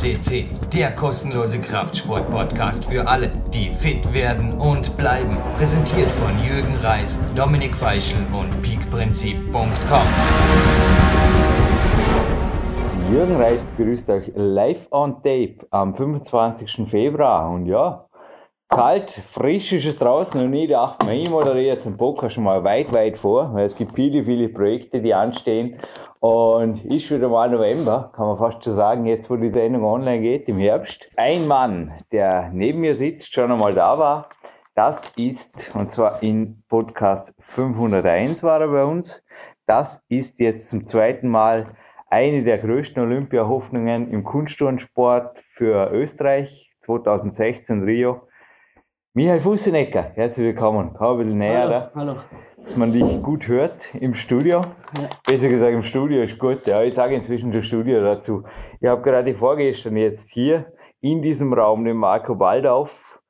[0.00, 5.36] CC, der kostenlose Kraftsport-Podcast für alle, die fit werden und bleiben.
[5.58, 10.06] Präsentiert von Jürgen Reis, Dominik Feischl und peakprinzip.com.
[13.12, 16.88] Jürgen Reis begrüßt euch live on tape am 25.
[16.88, 17.50] Februar.
[17.50, 18.06] Und ja,
[18.70, 22.44] kalt, frisch ist es draußen und ich dachte mir, ich moderiere jetzt den Podcast schon
[22.44, 25.76] mal weit, weit vor, weil es gibt viele, viele Projekte, die anstehen.
[26.20, 30.20] Und ist wieder mal November, kann man fast schon sagen, jetzt wo die Sendung online
[30.20, 31.08] geht, im Herbst.
[31.16, 34.28] Ein Mann, der neben mir sitzt, schon einmal da war,
[34.74, 39.24] das ist, und zwar in Podcast 501 war er bei uns,
[39.64, 41.74] das ist jetzt zum zweiten Mal
[42.10, 48.28] eine der größten Olympiahoffnungen im Kunstturnsport für Österreich, 2016 Rio.
[49.14, 50.92] Michael Fussenecker, herzlich willkommen.
[50.92, 52.16] Komm ein bisschen näher, Hallo, da, hallo.
[52.64, 54.62] Dass man dich gut hört im Studio.
[54.96, 55.08] Ja.
[55.26, 56.66] Besser gesagt, im Studio ist gut.
[56.66, 58.44] Ja, ich sage inzwischen das Studio dazu.
[58.80, 63.20] Ich habe gerade vorgestern jetzt hier in diesem Raum den Marco Baldauf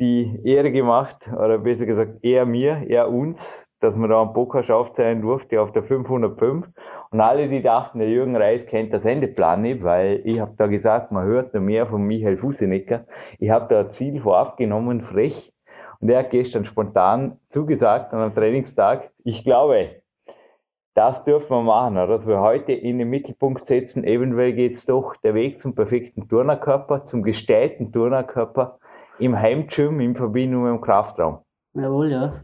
[0.00, 4.70] die Ehre gemacht, oder besser gesagt, er mir, er uns, dass wir da einen Podcast
[4.70, 6.66] aufzeichnen durfte auf der 505.
[7.10, 10.66] Und alle, die dachten, der Jürgen Reis kennt den Sendeplan nicht, weil ich habe da
[10.66, 13.06] gesagt, man hört noch mehr von Michael Fussenecker.
[13.38, 15.52] Ich habe da ein Ziel vorab genommen, frech.
[16.00, 20.02] Und er hat gestern spontan zugesagt an einem Trainingstag, ich glaube,
[20.94, 22.08] das dürfen wir machen, oder?
[22.08, 24.04] dass wir heute in den Mittelpunkt setzen.
[24.04, 28.78] Eventuell geht's doch der Weg zum perfekten Turnerkörper, zum gestellten Turnerkörper
[29.18, 31.38] im Heimgym in Verbindung mit dem Kraftraum.
[31.74, 32.40] Jawohl, ja.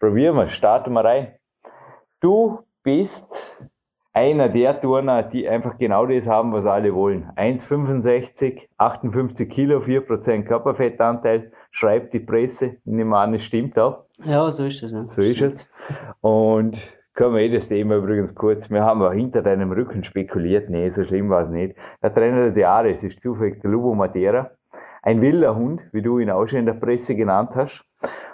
[0.00, 1.34] Probieren wir, starten wir rein.
[2.20, 3.70] Du bist
[4.18, 7.30] einer der Turner, die einfach genau das haben, was alle wollen.
[7.36, 12.78] 1,65, 58 Kilo, 4% Körperfettanteil, schreibt die Presse.
[12.84, 14.06] Ich nehme an, es stimmt auch.
[14.24, 14.90] Ja, so ist es.
[14.90, 15.08] Ja.
[15.08, 15.70] So ist es.
[16.20, 18.68] Und können wir eh das Thema übrigens kurz.
[18.70, 20.68] Wir haben auch hinter deinem Rücken spekuliert.
[20.68, 21.76] Nee, so schlimm war es nicht.
[22.02, 24.50] Der Trainer des Jahres ist zufällig der Lubo Matera.
[25.02, 27.84] Ein wilder Hund, wie du ihn auch schon in der Presse genannt hast.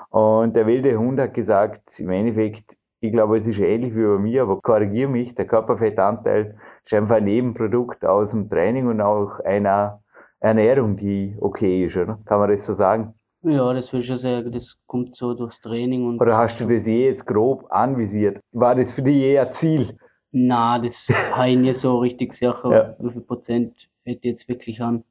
[0.09, 4.19] Und der wilde Hund hat gesagt, im Endeffekt, ich glaube, es ist ähnlich wie bei
[4.19, 9.41] mir, aber korrigiere mich, der Körperfettanteil ist einfach ein Nebenprodukt aus dem Training und auch
[9.41, 10.01] einer
[10.41, 12.19] Ernährung, die okay ist, oder?
[12.25, 13.15] Kann man das so sagen?
[13.43, 16.21] Ja, das will ich schon sagen, das kommt so durchs Training und.
[16.21, 18.41] Oder hast du das je jetzt grob anvisiert?
[18.53, 19.99] War das für dich je ein Ziel?
[20.33, 22.97] Na, das habe ich nicht so richtig sicher, Ja.
[22.99, 25.05] wie viel Prozent ich jetzt wirklich an.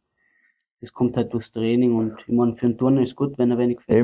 [0.81, 3.57] Das kommt halt durchs Training und ich meine, für einen Turner ist gut, wenn er
[3.57, 3.95] wenig hat.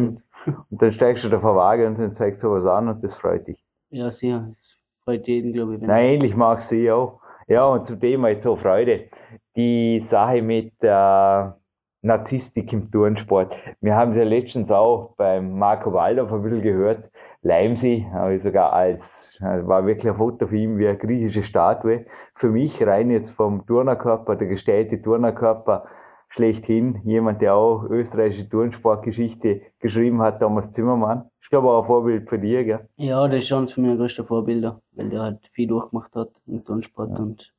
[0.69, 3.47] Und dann steigst du da vor Waage und dann zeigt sowas an und das freut
[3.47, 3.61] dich.
[3.91, 4.53] Ja, sicher.
[4.55, 7.19] Das freut jeden, glaube ich, Nein, ähnlich mag ich auch.
[7.47, 9.09] Ja, und zum Thema jetzt so Freude.
[9.55, 11.59] Die Sache mit der
[12.01, 13.57] Narzisstik im Turnsport.
[13.81, 17.09] Wir haben es ja letztens auch beim Marco Waldorf ein bisschen gehört.
[17.41, 22.05] Leimsee, habe ich sogar als, war wirklich ein Foto von ihm wie eine griechische Statue.
[22.35, 25.88] Für mich rein jetzt vom Turnerkörper, der gestellte Turnerkörper,
[26.29, 27.01] schlechthin.
[27.03, 31.29] Jemand, der auch österreichische Turnsportgeschichte geschrieben hat, Thomas Zimmermann.
[31.41, 32.88] Ich glaube auch ein Vorbild für dich, gell?
[32.95, 36.63] Ja, das ist schon eines meiner größten Vorbilder, weil der halt viel durchgemacht hat im
[36.63, 37.51] Turnsport und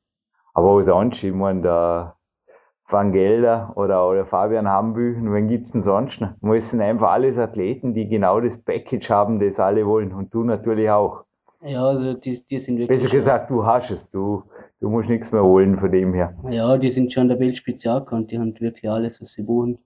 [0.53, 1.23] Aber was sonst?
[1.23, 2.15] Ich meine, der
[2.89, 6.33] Van Gelder oder, oder Fabian Hambü, und wen gibt's denn sonst noch?
[6.41, 10.13] Wir sind einfach alles Athleten, die genau das Package haben, das alle wollen.
[10.13, 11.23] Und du natürlich auch.
[11.63, 12.99] Ja, also die, die sind wirklich.
[13.01, 14.09] Besser gesagt, du hast es.
[14.09, 14.43] Du,
[14.79, 16.35] du musst nichts mehr holen von dem her.
[16.49, 19.79] Ja, die sind schon der angekommen, die haben wirklich alles, was sie brauchen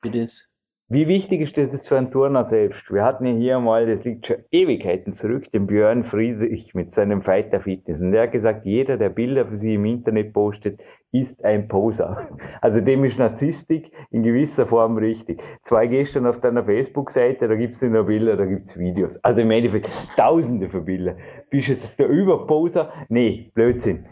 [0.00, 0.50] für das.
[0.92, 2.92] Wie wichtig ist das für einen Turner selbst?
[2.92, 7.22] Wir hatten ja hier mal, das liegt schon Ewigkeiten zurück, den Björn Friedrich mit seinem
[7.22, 8.02] Fighter Fitness.
[8.02, 10.80] Und der hat gesagt, jeder, der Bilder für sich im Internet postet,
[11.12, 12.28] ist ein Poser.
[12.60, 15.42] Also dem ist Narzisstik in gewisser Form richtig.
[15.62, 19.16] Zwei gestern auf deiner Facebook-Seite, da gibt's nicht nur Bilder, da gibt's Videos.
[19.24, 21.16] Also im Endeffekt tausende von Bildern.
[21.50, 22.92] Bist du jetzt der Überposer?
[23.08, 24.06] Nee, Blödsinn.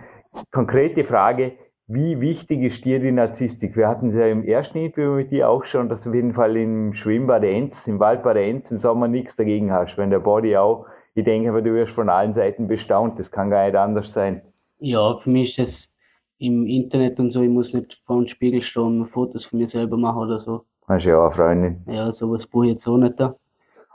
[0.50, 1.52] Konkrete Frage,
[1.86, 3.76] wie wichtig ist dir die Narzisstik?
[3.76, 6.34] Wir hatten es ja im ersten Interview mit dir auch schon, dass du auf jeden
[6.34, 10.56] Fall im Schwimmbad Enz, im Waldbad Enz im Sommer nichts dagegen hast, wenn der Body
[10.56, 10.84] auch,
[11.14, 14.42] ich denke aber, du wirst von allen Seiten bestaunt, das kann gar nicht anders sein.
[14.80, 15.97] Ja, für mich ist das
[16.38, 19.66] im Internet und so, ich muss nicht vor dem Spiegel stehen und Fotos von mir
[19.66, 20.64] selber machen oder so.
[20.86, 21.82] Hast ja auch eine Freundin.
[21.86, 23.34] Ja, sowas brauche ich jetzt auch nicht da.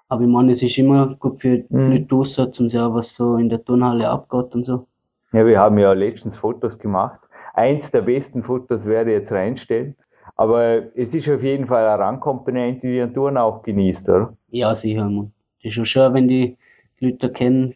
[0.10, 1.92] Aber ich meine, es ist immer gut für die Mhm.
[1.92, 4.88] Leute draussen, zum sehen, was so in der Turnhalle abgeht und so.
[5.31, 7.19] Ja, wir haben ja letztens Fotos gemacht.
[7.56, 9.95] Eins der besten Fotos werde ich jetzt reinstellen.
[10.36, 14.38] Aber es ist auf jeden Fall eine Rangkomponente, die ein Turn auch genießt, oder?
[14.50, 15.31] Ja, sicher, man.
[15.62, 16.57] Das ist schon schön, wenn die
[17.00, 17.74] Leute kennen,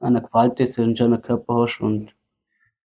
[0.00, 2.14] einer gefällt das, einen schönen Körper hast und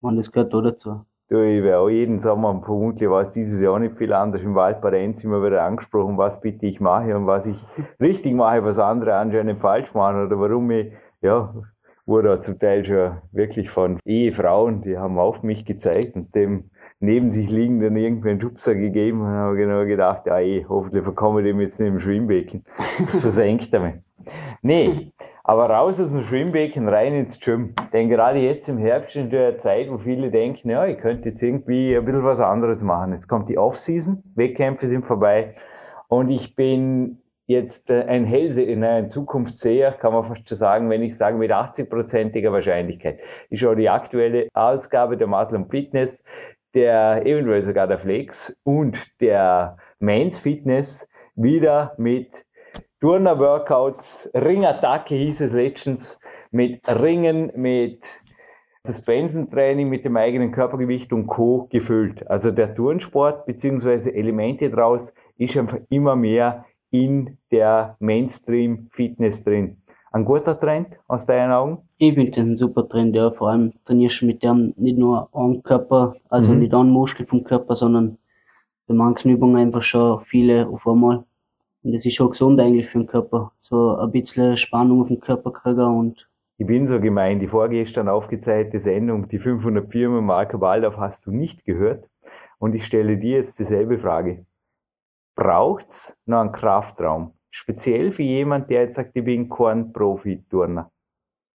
[0.00, 1.05] man, das gehört auch dazu.
[1.29, 4.56] Du, ich werde auch jeden Sommer, vermutlich war es dieses Jahr nicht viel anders, im
[4.56, 7.64] Wald bei der Enz immer wieder angesprochen, was bitte ich mache und was ich
[8.00, 10.93] richtig mache, was andere anscheinend falsch machen oder warum ich,
[11.23, 11.55] ja,
[12.05, 17.31] wurde zum Teil schon wirklich von Ehefrauen, die haben auf mich gezeigt und dem neben
[17.31, 21.41] sich liegend dann irgendwie einen Schubser gegeben und habe genau gedacht, ja eh, hoffentlich verkomme
[21.41, 22.64] ich dem jetzt nicht im Schwimmbecken.
[22.99, 23.94] Das versenkt er mich.
[24.62, 25.12] Nee,
[25.44, 27.75] aber raus aus dem Schwimmbecken, rein ins Gym.
[27.93, 31.43] Denn gerade jetzt im Herbst ist eine Zeit, wo viele denken, ja, ich könnte jetzt
[31.43, 33.12] irgendwie ein bisschen was anderes machen.
[33.12, 35.55] Jetzt kommt die Off-Season, Wettkämpfe sind vorbei
[36.08, 40.88] und ich bin jetzt äh, ein Hellse in einer Zukunftsseher, kann man fast schon sagen,
[40.88, 43.19] wenn ich sage mit 80-prozentiger Wahrscheinlichkeit.
[43.50, 46.22] Ich schaue die aktuelle Ausgabe der Matlum Fitness,
[46.75, 52.44] der eventuell sogar der Flex und der Men's Fitness wieder mit
[53.00, 56.20] Turner-Workouts, Ringattacke hieß es letztens,
[56.50, 58.06] mit Ringen, mit
[58.87, 61.67] Suspensentraining mit dem eigenen Körpergewicht und Co.
[61.70, 62.29] gefüllt.
[62.31, 69.76] Also der Turnsport beziehungsweise Elemente draus ist einfach immer mehr in der Mainstream-Fitness drin.
[70.12, 71.79] Ein guter Trend aus deinen Augen?
[71.99, 73.31] Ich finde das ein super Trend, ja.
[73.31, 76.58] Vor allem trainierst du mit dem nicht nur einen Körper, also Mhm.
[76.58, 78.19] nicht einen Muskel vom Körper, sondern
[78.88, 81.25] bei manchen Übungen einfach schon viele auf einmal.
[81.82, 83.53] Und das ist schon gesund eigentlich für den Körper.
[83.59, 86.29] So ein bisschen Spannung auf den Körper kriegen und
[86.59, 91.31] Ich bin so gemein, die vorgestern aufgezeichnete Sendung, die 504 mit Marco Waldorf, hast du
[91.32, 92.06] nicht gehört.
[92.59, 94.44] Und ich stelle dir jetzt dieselbe Frage.
[95.35, 97.32] Braucht's noch einen Kraftraum?
[97.50, 100.91] Speziell für jemand, der jetzt sagt, ich bin kein Profi-Turner.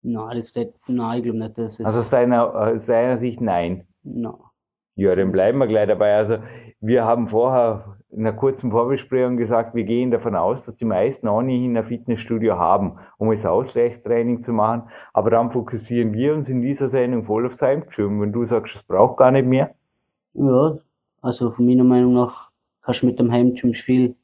[0.02, 3.40] nein, das ist, nein, ich glaube nicht, dass es, Also aus deiner, aus deiner Sicht
[3.40, 3.86] nein.
[4.02, 4.32] nein.
[4.96, 6.14] Ja, dann bleiben wir gleich dabei.
[6.14, 6.38] Also
[6.80, 11.28] wir haben vorher in einer kurzen Vorbesprechung gesagt, wir gehen davon aus, dass die meisten
[11.28, 14.84] ohnehin ein Fitnessstudio haben, um jetzt Ausgleichstraining zu machen.
[15.12, 18.20] Aber dann fokussieren wir uns in dieser Sendung voll aufs Heimgym.
[18.20, 19.74] Wenn du sagst, es braucht gar nicht mehr.
[20.34, 20.76] Ja,
[21.22, 22.50] also von meiner Meinung nach
[22.82, 24.14] kannst du mit dem Heimgym viel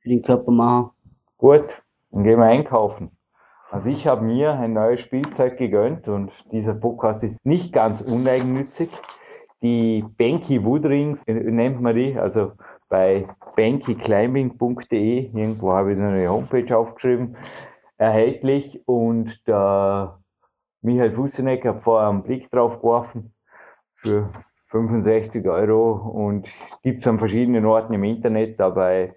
[0.00, 0.90] für den Körper machen.
[1.38, 3.10] Gut, dann gehen wir einkaufen.
[3.70, 8.90] Also ich habe mir ein neues Spielzeug gegönnt und dieser Podcast ist nicht ganz uneigennützig.
[9.62, 12.52] Die Banky Woodrings äh, nennt man die, also
[12.88, 13.26] bei
[13.56, 17.36] bankyclimbing.de, irgendwo habe ich eine Homepage aufgeschrieben,
[17.96, 20.18] erhältlich und der
[20.82, 23.34] Michael Fuseneck hat vorher einen Blick drauf geworfen
[23.94, 24.30] für
[24.68, 26.50] 65 Euro und
[26.82, 29.14] gibt es an verschiedenen Orten im Internet, da bei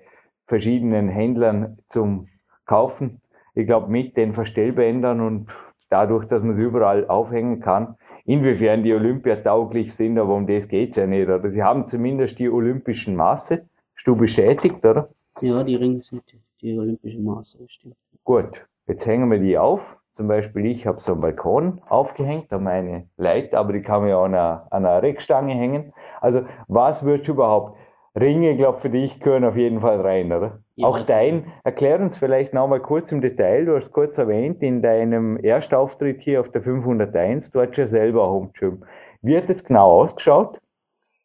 [0.47, 2.27] verschiedenen Händlern zum
[2.65, 3.21] Kaufen.
[3.53, 5.53] Ich glaube, mit den Verstellbändern und
[5.89, 7.95] dadurch, dass man es überall aufhängen kann,
[8.31, 11.27] inwiefern die Olympia tauglich sind, aber um das geht's ja nicht.
[11.27, 13.65] Oder sie haben zumindest die olympischen Maße.
[13.95, 15.09] Hast du bestätigt, oder?
[15.41, 16.23] Ja, die Ringe sind
[16.61, 17.95] die olympischen Maße, stimmt.
[18.23, 19.97] Gut, jetzt hängen wir die auf.
[20.13, 24.09] Zum Beispiel, ich habe so einen Balkon aufgehängt, da meine Leiter, aber die kann man
[24.09, 25.93] ja an einer, an einer Reckstange hängen.
[26.19, 27.77] Also, was wird überhaupt?
[28.19, 30.59] Ringe, glaube für dich gehören auf jeden Fall rein, oder?
[30.75, 34.61] Ja, Auch dein, erklär uns vielleicht noch mal kurz im Detail, du hast kurz erwähnt,
[34.61, 38.83] in deinem Erstauftritt hier auf der 501, du hast ja selber Home Gym.
[39.21, 40.59] Wie hat das genau ausgeschaut?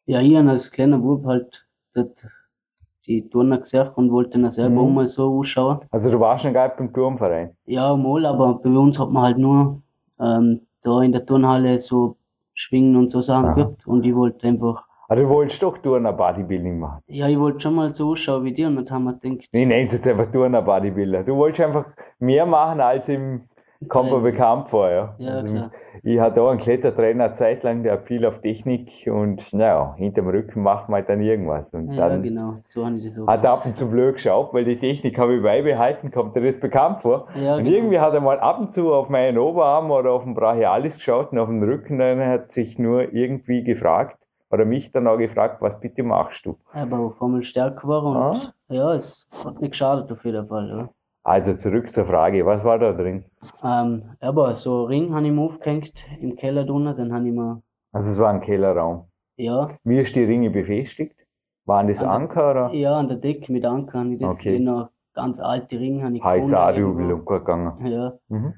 [0.05, 2.27] Ja, ich habe als kleiner Bub halt dort
[3.05, 4.87] die Turner gesehen und wollte dann selber Mhm.
[4.87, 5.79] auch mal so ausschauen.
[5.91, 7.55] Also du warst schon gar beim Turmverein.
[7.65, 9.81] Ja, mal, aber bei uns hat man halt nur
[10.19, 12.15] ähm, da in der Turnhalle so
[12.53, 13.55] Schwingen und so Sachen Aha.
[13.55, 17.01] gehabt und ich wollte einfach, Also du wolltest doch Turner Bodybuilding machen.
[17.07, 19.65] ja, ich wollte schon mal so ausschauen wie die und dann haben wir gedacht, Ich
[19.65, 21.23] nenne es jetzt einfach Turner Bodybuilder.
[21.23, 21.85] Du wolltest einfach
[22.19, 23.43] mehr machen, als ihm
[23.89, 24.89] kommt mir bekannt vor.
[24.89, 25.15] Ja.
[25.19, 25.69] Ja, Also.
[26.03, 30.27] Ich hatte auch einen Klettertrainer eine Zeit lang, der viel auf Technik und naja, hinterm
[30.27, 31.73] Rücken macht man halt dann irgendwas.
[31.73, 33.59] Und Ja, dann genau, so habe ich das auch hat er gemacht.
[33.61, 37.01] ab und zu blöd geschaut, weil die Technik habe ich beibehalten, kommt dir das bekannt
[37.01, 37.27] vor.
[37.35, 37.75] Ja, und genau.
[37.77, 41.31] irgendwie hat er mal ab und zu auf meinen Oberarm oder auf den Brachialis geschaut
[41.31, 44.17] und auf den Rücken, dann hat sich nur irgendwie gefragt,
[44.51, 46.57] oder mich dann auch gefragt, was bitte machst du?
[46.73, 48.53] Aber auf einmal stärker war und Ah.
[48.69, 50.69] ja, es hat nicht geschadet auf jeden Fall.
[50.69, 50.89] Ja.
[51.23, 53.25] Also zurück zur Frage, was war da drin?
[53.63, 57.61] Ähm, aber so Ring habe ich mir aufgehängt im Keller drunter, dann habe ich mir,
[57.91, 59.07] Also es war ein Kellerraum.
[59.35, 61.15] ja, Wie ist die Ringe befestigt?
[61.65, 62.73] Waren das An der- Anker oder?
[62.73, 64.55] ja, an der Decke mit Anker habe ich das Okay.
[64.55, 66.55] einer ganz alte Ring habe ich Heiß gefunden.
[66.63, 67.39] Adubel irgendwo.
[67.39, 67.85] gegangen.
[67.87, 68.53] Ja, Mhm.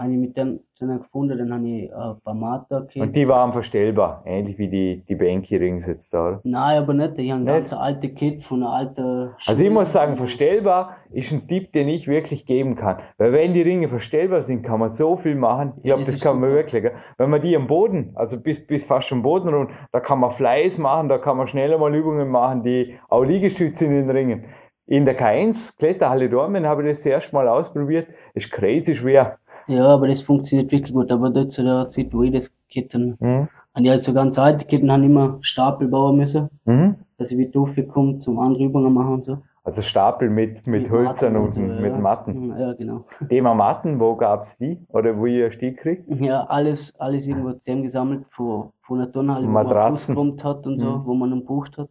[0.00, 3.16] Habe ich mit dem dann gefunden, dann habe ich ein paar Mater Und gekriegt.
[3.16, 6.40] die waren verstellbar, ähnlich wie die, die Banky-Rings jetzt da, oder?
[6.42, 9.70] Nein, aber nicht, ich habe ein ganz alte Kit von einer alten Also ich Schule.
[9.70, 12.96] muss sagen, verstellbar ist ein Tipp, den ich wirklich geben kann.
[13.18, 15.74] Weil wenn die Ringe verstellbar sind, kann man so viel machen.
[15.82, 16.56] Ich Ja, glaube, das das kann man super.
[16.60, 16.82] wirklich.
[16.82, 16.92] gell?
[17.18, 20.30] Wenn man die am Boden, also bis, bis fast am Boden rund, da kann man
[20.30, 24.46] Fleiß machen, da kann man schneller mal Übungen machen, die auch Liegestütze in den Ringen.
[24.86, 28.08] In der K1 Kletterhalle Dormen habe ich das das erste Mal ausprobiert.
[28.32, 29.38] Ist crazy schwer.
[29.70, 31.10] Ja, aber das funktioniert wirklich gut.
[31.12, 33.48] Aber dort zu der Zeit, wo ich das Kitten, Mhm.
[33.74, 36.96] habe ich halt so ganz alte Kitten, habe ich immer Stapel bauen müssen, Mhm.
[37.18, 39.38] dass ich wieder raufkomme zum andere Übungen machen und so.
[39.62, 41.98] Also Stapel mit, mit, Mit Hölzern Matten und so, mit ja.
[41.98, 42.58] Matten.
[42.58, 43.04] Ja, genau.
[43.28, 44.78] Thema Matten, wo gab's die?
[44.88, 46.08] Oder wo ihr die kriegt?
[46.20, 50.90] Ja, alles, alles irgendwo zusammengesammelt von, von der Turnhalle, wo man ausgeräumt hat und so,
[50.90, 51.06] Mhm.
[51.06, 51.88] wo man umbucht hat.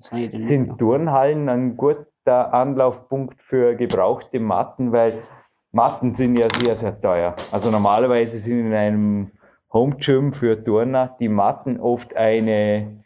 [0.00, 0.78] Sind.
[0.78, 5.18] Turnhallen ein guter Anlaufpunkt für gebrauchte Matten, weil
[5.72, 7.34] Matten sind ja sehr, sehr teuer.
[7.52, 9.30] Also normalerweise sind in einem
[9.72, 13.04] Home Gym für Turner die Matten oft eine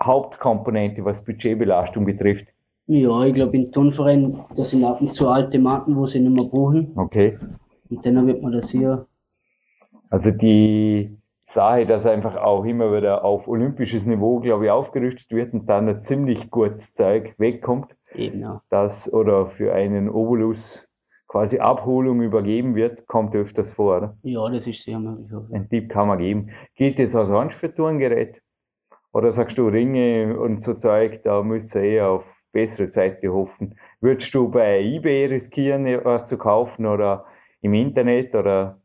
[0.00, 2.46] Hauptkomponente, was Budgetbelastung betrifft.
[2.86, 6.40] Ja, ich glaube, im Turnverein, da sind ab und zu alte Matten, wo sie nicht
[6.40, 6.92] mehr brauchen.
[6.96, 7.38] Okay.
[7.90, 9.06] Und dann wird man das hier,
[10.10, 15.52] Also die Sache, dass einfach auch immer wieder auf olympisches Niveau, glaube ich, aufgerüstet wird
[15.52, 18.62] und dann ein ziemlich gutes Zeug wegkommt, eben, ja.
[18.70, 20.87] das oder für einen Obolus
[21.28, 23.98] quasi Abholung übergeben wird, kommt öfters vor.
[23.98, 24.16] Oder?
[24.22, 25.30] Ja, das ist sehr möglich.
[25.52, 26.50] Ein Tipp kann man geben.
[26.74, 28.42] Gilt das auch sonst für Turngerät?
[29.12, 33.78] Oder sagst du Ringe und so Zeug, da müsst ihr eher auf bessere Zeiten hoffen?
[34.00, 37.24] Würdest du bei eBay riskieren, was zu kaufen oder
[37.60, 38.34] im Internet?
[38.34, 38.80] Oder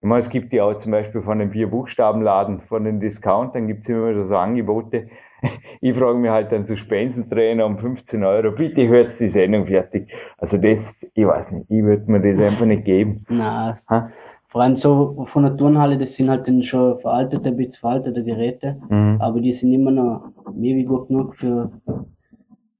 [0.00, 3.82] ich meine, es gibt ja auch zum Beispiel von den Vier-Buchstaben-Laden, von den Discountern gibt
[3.82, 5.08] es immer wieder so Angebote.
[5.80, 10.12] Ich frage mich halt dann zu Spencentrainer um 15 Euro, bitte hört die Sendung fertig.
[10.36, 13.24] Also das, ich weiß nicht, ich würde mir das einfach nicht geben.
[13.28, 14.10] Nein, Ha?
[14.48, 18.24] vor allem so von der Turnhalle, das sind halt dann schon veraltete, ein bisschen veraltete
[18.24, 19.16] Geräte, Mhm.
[19.20, 21.70] aber die sind immer noch ewig gut genug für,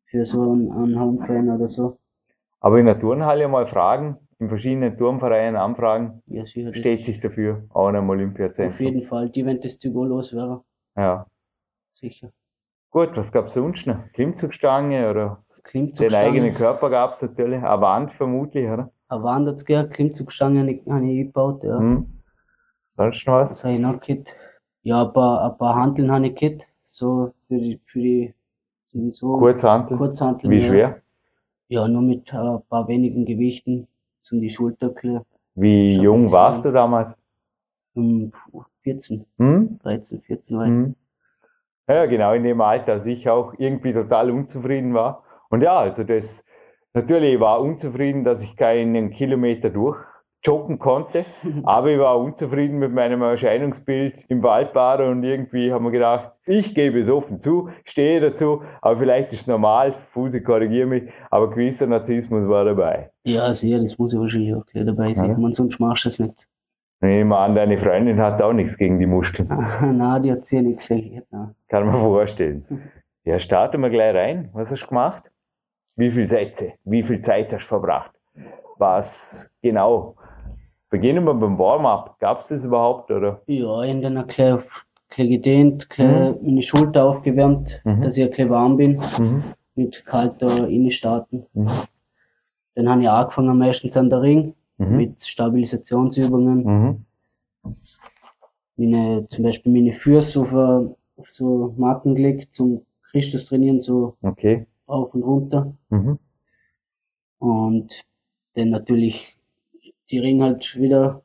[0.06, 1.98] für so einen, einen Hometrainer oder so.
[2.60, 6.74] Aber in der Turnhalle mal fragen, in verschiedenen Turnvereinen anfragen, Ja, sicher.
[6.74, 8.86] steht sich dafür, auch in einem Auf Olympiazentrum.
[8.86, 10.62] jeden Fall, die, wenn das auch los wäre,
[10.96, 11.26] Ja.
[11.94, 12.30] sicher.
[12.90, 14.10] Gut, was gab's sonst noch?
[14.12, 16.16] Klimmzugstange oder den Klimmzugstange.
[16.26, 18.90] eigenen Körper gab's natürlich, eine Wand vermutlich, oder?
[19.08, 21.78] Eine Wand hat's gegeben, Klimmzugstange habe ich, eingebaut, ja.
[21.78, 22.06] Hm.
[22.96, 23.50] Sonst noch was?
[23.52, 24.36] Was habe ich noch gehabt?
[24.82, 28.34] Ja, ein paar, ein paar Hanteln habe ich gehabt, so für die, für die,
[28.86, 29.98] sind so Kurzhantel.
[29.98, 30.50] Kurzhanteln.
[30.50, 30.66] Wie ja.
[30.66, 31.02] schwer?
[31.68, 33.86] Ja, nur mit äh, ein paar wenigen Gewichten,
[34.22, 35.26] zum die Schulter klar.
[35.54, 37.16] Wie jung warst du damals?
[37.94, 39.78] Um, puh, 14, Hm?
[39.82, 40.70] 13, 14 war ich.
[40.70, 40.94] Hm.
[41.88, 45.24] Ja, genau, in dem Alter, als ich auch irgendwie total unzufrieden war.
[45.48, 46.44] Und ja, also das,
[46.92, 49.96] natürlich ich war unzufrieden, dass ich keinen Kilometer durch
[50.44, 51.24] joggen konnte,
[51.64, 56.74] aber ich war unzufrieden mit meinem Erscheinungsbild im Waldbad und irgendwie haben wir gedacht, ich
[56.74, 61.50] gebe es offen zu, stehe dazu, aber vielleicht ist es normal, Fusi korrigiere mich, aber
[61.50, 63.10] gewisser Narzissmus war dabei.
[63.24, 65.30] Ja, sehr, das muss ja wahrscheinlich auch gleich dabei sein.
[65.30, 65.38] Ja.
[65.38, 66.48] Man, sonst machst du es nicht.
[67.00, 69.48] Und ich nehme an, deine Freundin hat auch nichts gegen die Muskeln.
[69.96, 70.90] Nein, die hat sehr nichts.
[70.90, 71.54] Nein.
[71.68, 72.64] Kann man vorstellen.
[73.24, 74.48] Ja, starten wir gleich rein.
[74.52, 75.30] Was hast du gemacht?
[75.96, 76.72] Wie viele Sätze?
[76.84, 78.10] Wie viel Zeit hast du verbracht?
[78.78, 80.16] Was genau?
[80.90, 82.18] Beginnen wir beim Warm-up.
[82.18, 83.10] Gab es das überhaupt?
[83.10, 83.42] Oder?
[83.46, 84.62] Ja, ich habe dann ein klein
[85.16, 88.02] gedehnt, klein meine Schulter aufgewärmt, Mhm.
[88.02, 89.42] dass ich ein klein warm bin, Mhm.
[89.74, 91.46] mit kalter Innenstarten.
[91.52, 91.68] Mhm.
[92.74, 94.96] Dann habe ich angefangen meistens an der Ring, Mhm.
[94.96, 96.64] mit Stabilisationsübungen.
[96.64, 97.04] Mhm.
[98.76, 104.14] Meine, zum Beispiel meine Füße auf, äh, auf so Matten gelegt, zum Christus trainieren, so
[104.22, 104.66] Okay.
[104.86, 105.72] auf und runter.
[105.90, 106.18] Mhm.
[107.38, 108.02] Und
[108.54, 109.36] dann natürlich
[110.10, 111.22] die Ring halt wieder,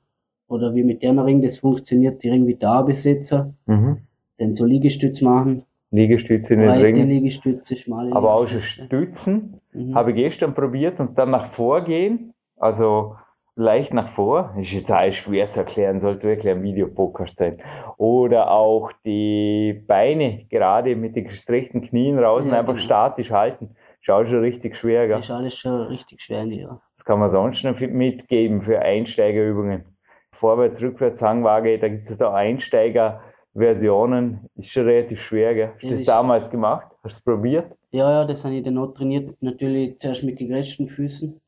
[0.48, 4.00] oder wie mit der Ring das funktioniert, die Ring wieder anbesetzen, Mhm.
[4.38, 7.10] dann so Liegestütz machen, Liegestütze in den breite Ringen.
[7.10, 8.62] Liegestütze, schmale Aber auch schon.
[8.62, 9.60] Stützen.
[9.74, 9.94] Mhm.
[9.94, 12.34] Habe ich gestern probiert und dann nach vorgehen.
[12.58, 13.16] Also
[13.56, 14.54] leicht nach vor.
[14.58, 17.62] Ist alles schwer zu erklären, sollte wirklich ein Videopodcast sein.
[17.98, 22.84] Oder auch die Beine gerade mit den gestreckten Knien raus und Ja, einfach genau.
[22.86, 23.76] statisch halten.
[24.02, 25.18] Schaut schon richtig schwer, gell?
[25.18, 26.82] Das ist alles schon richtig schwer, ja.
[26.98, 29.86] Das kann man sonst noch mitgeben für Einsteigerübungen.
[30.32, 34.50] Vorwärts, rückwärts, Hangwaage, da gibt es da Einsteiger-Versionen.
[34.56, 35.72] Ist schon relativ schwer, gell?
[35.74, 36.88] Hast du Das das damals gemacht?
[37.04, 37.78] Hast du es probiert?
[37.92, 39.36] Ja, ja, das habe ich dann auch trainiert.
[39.42, 41.40] Natürlich zuerst mit gegrätschten Füßen.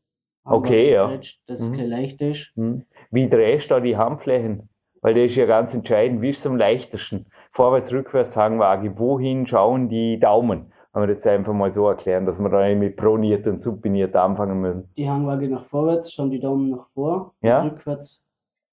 [0.45, 1.05] Okay, ja.
[1.07, 1.65] gegrätscht, Dass Mhm.
[1.67, 2.51] ein bisschen leichter ist.
[2.55, 2.83] Hm.
[3.11, 4.69] Wie drehst du da die Handflächen?
[5.01, 6.21] Weil das ist ja ganz entscheidend.
[6.21, 7.25] Wie ist es am leichtesten?
[7.51, 8.97] Vorwärts, rückwärts, Hangwaage.
[8.97, 10.71] Wohin schauen die Daumen?
[10.93, 14.15] Wenn wir das einfach mal so erklären, dass wir da nicht mit proniert und supiniert
[14.15, 14.89] anfangen müssen.
[14.97, 17.33] Die Hangwaage nach vorwärts, schauen die Daumen nach vor.
[17.41, 17.63] Ja.
[17.63, 18.23] Rückwärts.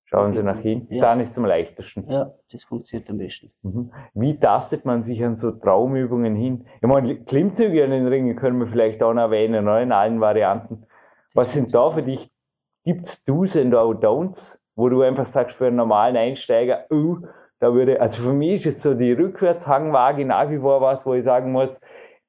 [0.04, 1.00] Schauen Sie nach hinten, Ja.
[1.00, 2.04] dann ist es am leichtesten.
[2.08, 3.50] Ja, das funktioniert am besten.
[3.62, 3.90] Mhm.
[4.12, 6.66] Wie tastet man sich an so Traumübungen hin?
[6.82, 9.80] Ich meine, Klimmzüge an den Ringen können wir vielleicht auch noch erwähnen, oder?
[9.80, 10.84] in allen Varianten.
[11.34, 12.30] Was sind da für dich?
[12.84, 17.18] Gibt's Do's und auch Don'ts, wo du einfach sagst, für einen normalen Einsteiger, uh,
[17.60, 21.14] da würde, also für mich ist es so die Rückwärtshangwaage nach wie vor was, wo
[21.14, 21.80] ich sagen muss,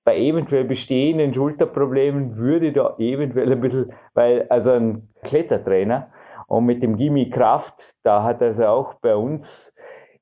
[0.03, 6.11] bei eventuell bestehenden Schulterproblemen würde da eventuell ein bisschen, weil, also ein Klettertrainer
[6.47, 9.73] und mit dem Gimme Kraft, da hat also auch bei uns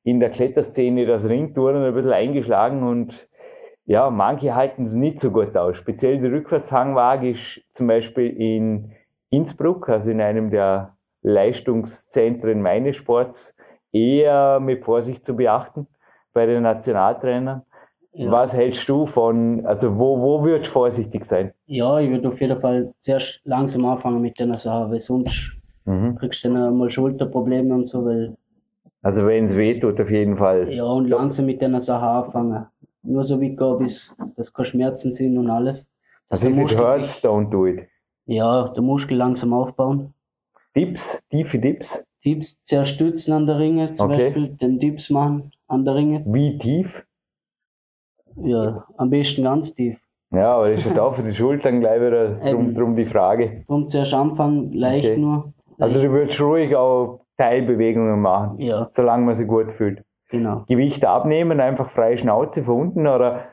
[0.04, 3.28] in der Kletterszene das Ringtouren ein bisschen eingeschlagen und
[3.92, 5.76] ja, manche halten es nicht so gut aus.
[5.76, 8.94] Speziell die Rückwärtshangwaage ist zum Beispiel in
[9.32, 13.54] Innsbruck, also in einem der Leistungszentren meines Sports,
[13.92, 15.88] eher mit Vorsicht zu beachten
[16.32, 17.64] bei den Nationaltrainern.
[18.14, 18.32] Ja.
[18.32, 21.52] Was hältst du von, also wo, wo würdest du vorsichtig sein?
[21.66, 26.16] Ja, ich würde auf jeden Fall zuerst langsam anfangen mit der Sache, weil sonst mhm.
[26.16, 28.38] kriegst du dann mal Schulterprobleme und so, weil.
[29.02, 30.72] Also wenn es weh tut, auf jeden Fall.
[30.72, 32.68] Ja, und langsam mit der Sache anfangen.
[33.04, 35.90] Nur so wie geht, bis dass keine Schmerzen sind und alles.
[36.30, 37.88] Also if it hurts, sich, don't do it.
[38.26, 40.14] Ja, der Muskel langsam aufbauen.
[40.76, 42.06] Dips, tiefe Dips?
[42.24, 44.26] Dips zuerst stützen an der Ringe, zum okay.
[44.26, 46.24] Beispiel den Dips machen an der Ringe.
[46.26, 47.06] Wie tief?
[48.38, 50.00] Ja, am besten ganz tief.
[50.32, 53.64] Ja, aber ist ja da für die Schultern gleich wieder drum, drum die Frage.
[53.68, 55.18] Drum zuerst anfangen, leicht okay.
[55.18, 55.54] nur.
[55.78, 55.82] Leicht.
[55.82, 58.88] Also du würdest ruhig auch Teilbewegungen machen, ja.
[58.92, 60.04] solange man sich gut fühlt.
[60.32, 60.64] Genau.
[60.68, 63.50] Gewicht abnehmen, einfach freie Schnauze von unten oder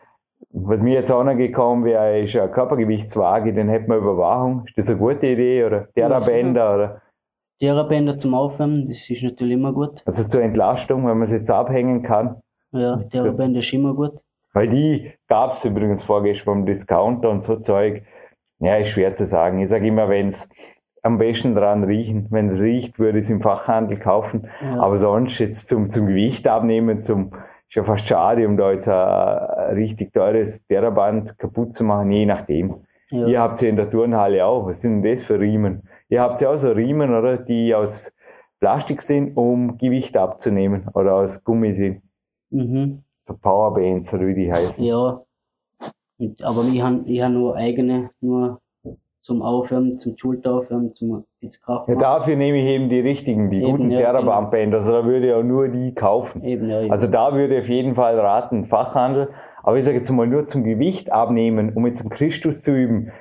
[0.50, 4.64] was mir jetzt auch noch gekommen wäre, ist eine Körpergewichtswaage, dann hätte man Überwachung.
[4.66, 7.02] Ist das eine gute Idee oder Therabänder ja, oder?
[7.60, 10.02] Therabänder zum Aufwärmen, das ist natürlich immer gut.
[10.06, 12.40] Also zur Entlastung, wenn man es jetzt abhängen kann.
[12.70, 14.20] Ja, Therabänder ist immer gut.
[14.52, 18.04] Weil die gab es übrigens vorgestern beim Discounter und so Zeug.
[18.60, 19.60] Ja, ist schwer zu sagen.
[19.60, 20.48] Ich sage immer, wenn es
[21.02, 22.26] am besten dran riechen.
[22.30, 24.48] Wenn es riecht, würde ich es im Fachhandel kaufen.
[24.60, 24.80] Ja.
[24.80, 27.32] Aber sonst jetzt zum, zum Gewicht abnehmen, zum,
[27.68, 32.26] ist ja fast schade, um da jetzt ein, richtig teures Theraband kaputt zu machen, je
[32.26, 32.76] nachdem.
[33.10, 33.26] Ja.
[33.26, 34.66] Ihr habt ja in der Turnhalle auch.
[34.66, 35.82] Was sind denn das für Riemen?
[36.08, 37.38] Ihr habt ja auch so Riemen, oder?
[37.38, 38.14] Die aus
[38.60, 42.02] Plastik sind, um Gewicht abzunehmen oder aus Gummi sind.
[42.50, 43.02] Mhm.
[43.26, 44.84] So Powerbands oder wie die heißen.
[44.84, 45.22] Ja.
[46.42, 48.60] Aber ich habe ich hab nur eigene, nur
[49.28, 51.86] zum Aufwärmen, zum Schulteraufwärmen, zum jetzt Kraft.
[51.86, 54.72] Ja, dafür nehme ich eben die richtigen, die eben, guten ja, Therabandband.
[54.72, 56.42] Also da würde ich auch nur die kaufen.
[56.42, 56.90] Eben, ja, eben.
[56.90, 59.28] Also da würde ich auf jeden Fall raten, Fachhandel.
[59.62, 63.12] Aber ich sage jetzt mal nur zum Gewicht abnehmen, um jetzt zum Christus zu üben,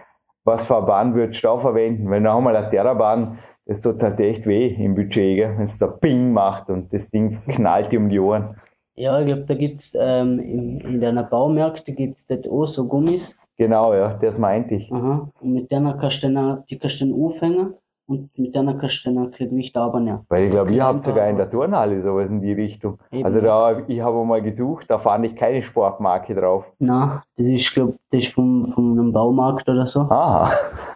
[0.45, 2.09] was für eine Bahn würdest du da verwenden?
[2.09, 5.87] Weil noch einmal eine Therabahn, das tut halt echt weh im Budget, wenn es da
[5.87, 8.55] Ping macht und das Ding knallt dir um die Ohren.
[8.95, 12.65] Ja, ich glaube, da gibt es ähm, in, in deiner Baumärkte gibt es dort auch
[12.65, 13.37] so Gummis.
[13.57, 14.91] Genau, ja, das meinte ich.
[14.91, 15.29] Aha.
[15.41, 17.73] Und mit denen kannst du dann, die kannst du dann aufhängen
[18.05, 20.19] und mit denen kannst du dann ein Gewicht abnehmen.
[20.29, 22.99] Weil ich glaube, ihr habt sogar in der Turnhalle sowas in die Richtung.
[23.11, 23.25] Eben.
[23.25, 26.71] Also da, ich habe mal gesucht, da fand ich keine Sportmarke drauf.
[26.79, 30.01] Na, das ist, glaube das ist vom, von einem Baumarkt oder so.
[30.01, 30.51] Aha,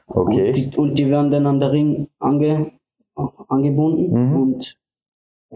[0.07, 0.47] okay.
[0.47, 2.71] Und die, und die werden dann an der Ring ange,
[3.47, 4.41] angebunden mhm.
[4.41, 4.77] und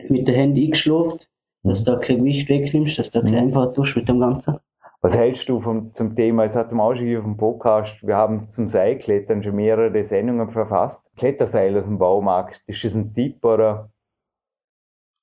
[0.10, 1.20] mit der Handy eingeschlafen
[1.66, 3.36] dass du da kein Gewicht wegnimmst, dass du da mhm.
[3.36, 4.58] einfach tust mit dem Ganzen.
[5.02, 7.96] Was hältst du vom, zum Thema, es hat wir auch schon hier auf dem Podcast,
[8.02, 11.06] wir haben zum Seilklettern schon mehrere Sendungen verfasst.
[11.16, 13.90] Kletterseil aus dem Baumarkt, ist das ein Tipp oder?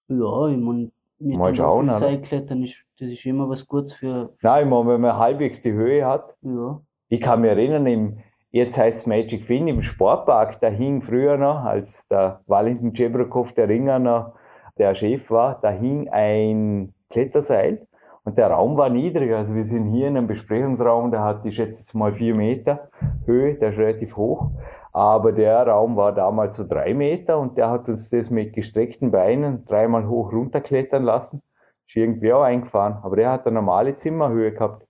[0.09, 4.35] Ja, ich meine, mit Mal schauen, dem Seilklettern ist, das ist immer was Gutes für,
[4.43, 6.37] Nein, ich meine, wenn man halbwegs die Höhe hat.
[6.43, 6.81] Ja.
[7.09, 8.19] Ich kann mich erinnern, im,
[8.51, 13.53] jetzt heißt es Magic Finn, im Sportpark, da hing früher noch, als der Valentin Cebrokov,
[13.53, 14.35] der Ringer noch
[14.79, 17.87] der Chef war, da hing ein Kletterseil
[18.25, 19.33] und der Raum war niedrig.
[19.35, 22.89] Also wir sind hier in einem Besprechungsraum, der hat, ich schätze mal vier Meter
[23.27, 24.51] Höhe, der ist relativ hoch.
[24.93, 29.11] Aber der Raum war damals so drei Meter und der hat uns das mit gestreckten
[29.11, 31.43] Beinen dreimal hoch runterklettern lassen.
[31.87, 32.99] Ist irgendwie auch eingefahren.
[33.03, 34.87] Aber der hat eine normale Zimmerhöhe gehabt.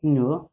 [0.00, 0.46] Ja.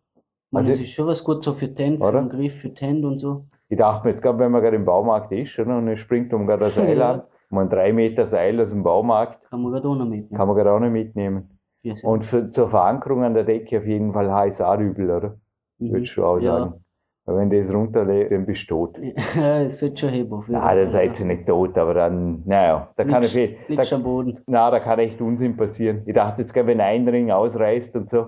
[0.54, 3.18] Also, das ist schon was gut so für Tent, für den Griff, für Tent und
[3.18, 3.46] so.
[3.70, 6.34] Ich dachte mir jetzt gerade, wenn man gerade im Baumarkt ist, oder, und er springt
[6.34, 7.12] um gerade ein Seil ja.
[7.14, 9.50] an, man drei Meter Seil aus dem Baumarkt.
[9.50, 10.38] Kann man gerade auch noch mitnehmen.
[10.38, 11.61] Kann man gerade auch noch mitnehmen.
[12.04, 15.38] Und für, zur Verankerung an der Decke auf jeden Fall HSA-Rübel, oder?
[15.80, 15.94] Mhm.
[15.94, 16.74] Würdest du auch sagen.
[16.74, 16.80] Ja.
[17.26, 18.98] Weil wenn das runterlegt, dann bist du tot.
[19.00, 20.44] Ja, das sollte schon heben.
[20.48, 24.40] Nein, dann seid ihr nicht tot, aber dann, naja, da kann ich, da, am Boden.
[24.48, 26.02] Na, da kann echt Unsinn passieren.
[26.06, 28.28] Ich dachte jetzt, wenn ein Ring ausreißt und so,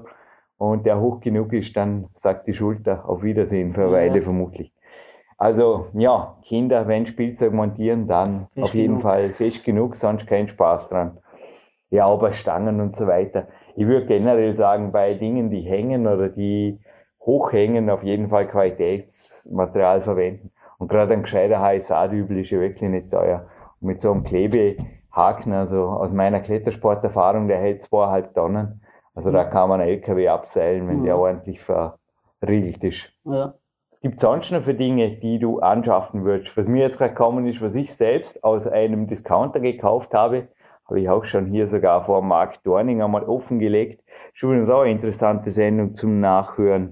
[0.58, 3.92] und der hoch genug ist, dann sagt die Schulter auf Wiedersehen für eine.
[3.92, 4.72] Weile vermutlich.
[5.38, 9.02] Also ja, Kinder, wenn Spielzeug montieren, dann fest auf jeden genug.
[9.02, 11.18] Fall fest genug, sonst kein Spaß dran.
[11.94, 13.48] Ja, aber Stangen und so weiter.
[13.76, 16.80] Ich würde generell sagen, bei Dingen, die hängen oder die
[17.22, 20.50] hochhängen, auf jeden Fall Qualitätsmaterial verwenden.
[20.80, 23.46] Und gerade ein gescheiter HSA-Dübel ist ja wirklich nicht teuer.
[23.80, 28.82] Und mit so einem Klebehaken, also aus meiner Klettersporterfahrung, der hält zweieinhalb Tonnen.
[29.14, 31.14] Also da kann man einen LKW abseilen, wenn ja.
[31.14, 33.14] der ordentlich verriegelt ist.
[33.24, 33.54] Ja
[34.04, 36.58] gibt sonst noch für Dinge, die du anschaffen würdest?
[36.58, 40.50] Was mir jetzt gerade gekommen ist, was ich selbst aus einem Discounter gekauft habe,
[40.86, 44.04] habe ich auch schon hier sogar vor Markt Dorning einmal offengelegt.
[44.34, 46.92] Schon übrigens auch eine interessante Sendung zum Nachhören.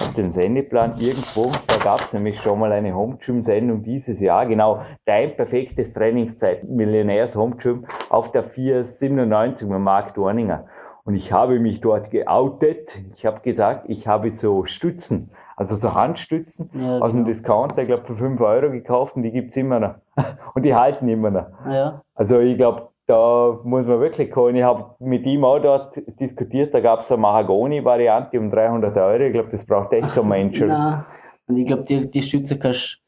[0.00, 4.20] Auf den Sendeplan irgendwo, da gab es nämlich schon mal eine Home Gym Sendung dieses
[4.20, 4.46] Jahr.
[4.46, 10.66] Genau, dein perfektes Trainingszeit, Millionärs Home Gym auf der 497 mit Mark Dorninger.
[11.04, 12.98] Und ich habe mich dort geoutet.
[13.12, 17.28] Ich habe gesagt, ich habe so Stützen, also so Handstützen Ja, aus dem genau.
[17.28, 19.94] Discounter, ich glaube für 5 Euro gekauft und die gibt's immer noch.
[20.54, 21.46] Und die halten immer noch.
[21.70, 24.56] Ja, Also ich glaube, da muss man wirklich kommen.
[24.56, 29.22] Ich habe mit ihm auch dort diskutiert, da gab's eine Mahagoni-Variante um 300 Euro.
[29.22, 30.60] Ich glaube, das braucht echt so ein Mensch.
[30.60, 30.78] oder?
[30.78, 31.04] Nein.
[31.46, 32.98] Und ich glaube, die, die Stütze kannst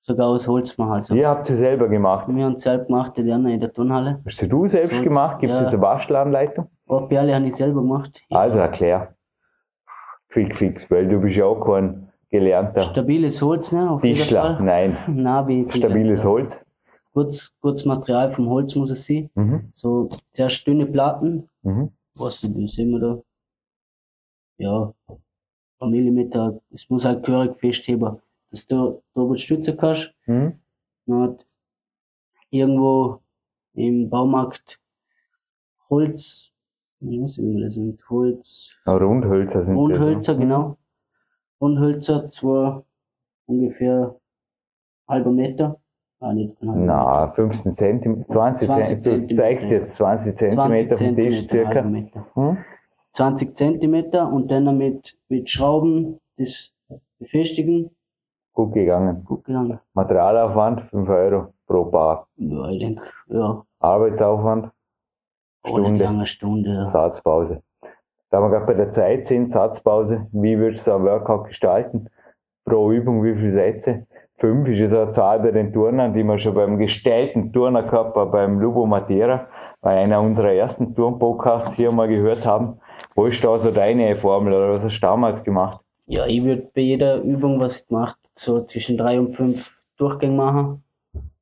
[0.00, 0.92] du sogar aus Holz machen.
[0.92, 2.26] Also, Ihr habt sie selber gemacht.
[2.28, 4.20] wir haben selbst gemacht, die anderen in der Turnhalle.
[4.24, 5.38] Hast sie du selbst Holz, gemacht?
[5.40, 5.66] Gibt es ja.
[5.66, 6.68] jetzt eine Bastelanleitung?
[6.88, 8.22] Ein Perle habe ich selber gemacht.
[8.30, 9.14] Also erklär.
[10.30, 13.90] Quick fix, weil du bist ja auch kein gelernter Stabiles Holz, ne?
[13.90, 14.58] Auf Tischler.
[14.60, 16.30] Nein, Nein, stabiles ja.
[16.30, 16.64] Holz.
[17.12, 19.30] Kurz, kurz Material vom Holz muss es sein.
[19.34, 19.70] Mhm.
[19.74, 21.48] So zuerst dünne Platten.
[21.62, 21.90] Mhm.
[22.14, 23.22] Was wie sehen wir da?
[24.58, 24.94] Ja,
[25.80, 26.60] ein Millimeter.
[26.70, 28.18] Es muss halt gehörig festheben,
[28.50, 30.14] dass du da stützen kannst.
[30.26, 30.58] Mhm.
[31.06, 31.46] Man hat
[32.50, 33.20] irgendwo
[33.74, 34.78] im Baumarkt
[35.90, 36.50] Holz,
[37.00, 40.78] ich weiß nicht, wie das sind, Holz, Ah, Rundhölzer sind Rundhölzer, genau.
[41.60, 42.82] Rundhölzer, zwei
[43.46, 44.18] ungefähr
[45.08, 45.81] halber Meter.
[46.22, 49.26] Ah, nicht Na, 15 Zentimeter, 20 20 Zentimeter.
[49.26, 51.82] Du zeigst jetzt 20 Zentimeter vom Tisch circa.
[51.82, 52.58] Mhm.
[53.10, 56.72] 20 Zentimeter und dann mit, mit Schrauben das
[57.18, 57.90] befestigen.
[58.52, 59.24] Gut gegangen.
[59.24, 59.80] Gut gegangen.
[59.94, 62.28] Materialaufwand 5 Euro pro Paar.
[62.36, 64.70] Ja, ich denke, ja, Arbeitsaufwand,
[65.66, 66.04] Stunde.
[66.04, 66.70] lange Stunde.
[66.70, 66.86] Ja.
[66.86, 67.62] Satzpause.
[68.30, 72.08] Da wir gerade bei der Zeit sind, Satzpause, wie würdest du ein Workout gestalten?
[72.64, 74.06] Pro Übung wie viele Sätze?
[74.42, 78.58] Fünf ist so eine Zahl bei den Turnern, die wir schon beim gestellten Turnerkörper beim
[78.58, 79.46] Lubo Matera,
[79.80, 82.80] bei einer unserer ersten Turnpodcasts hier mal gehört haben.
[83.14, 85.80] Wo ist da so deine Formel oder was hast du damals gemacht?
[86.06, 90.34] Ja, ich würde bei jeder Übung, was ich gemacht, so zwischen drei und fünf Durchgänge
[90.34, 90.82] machen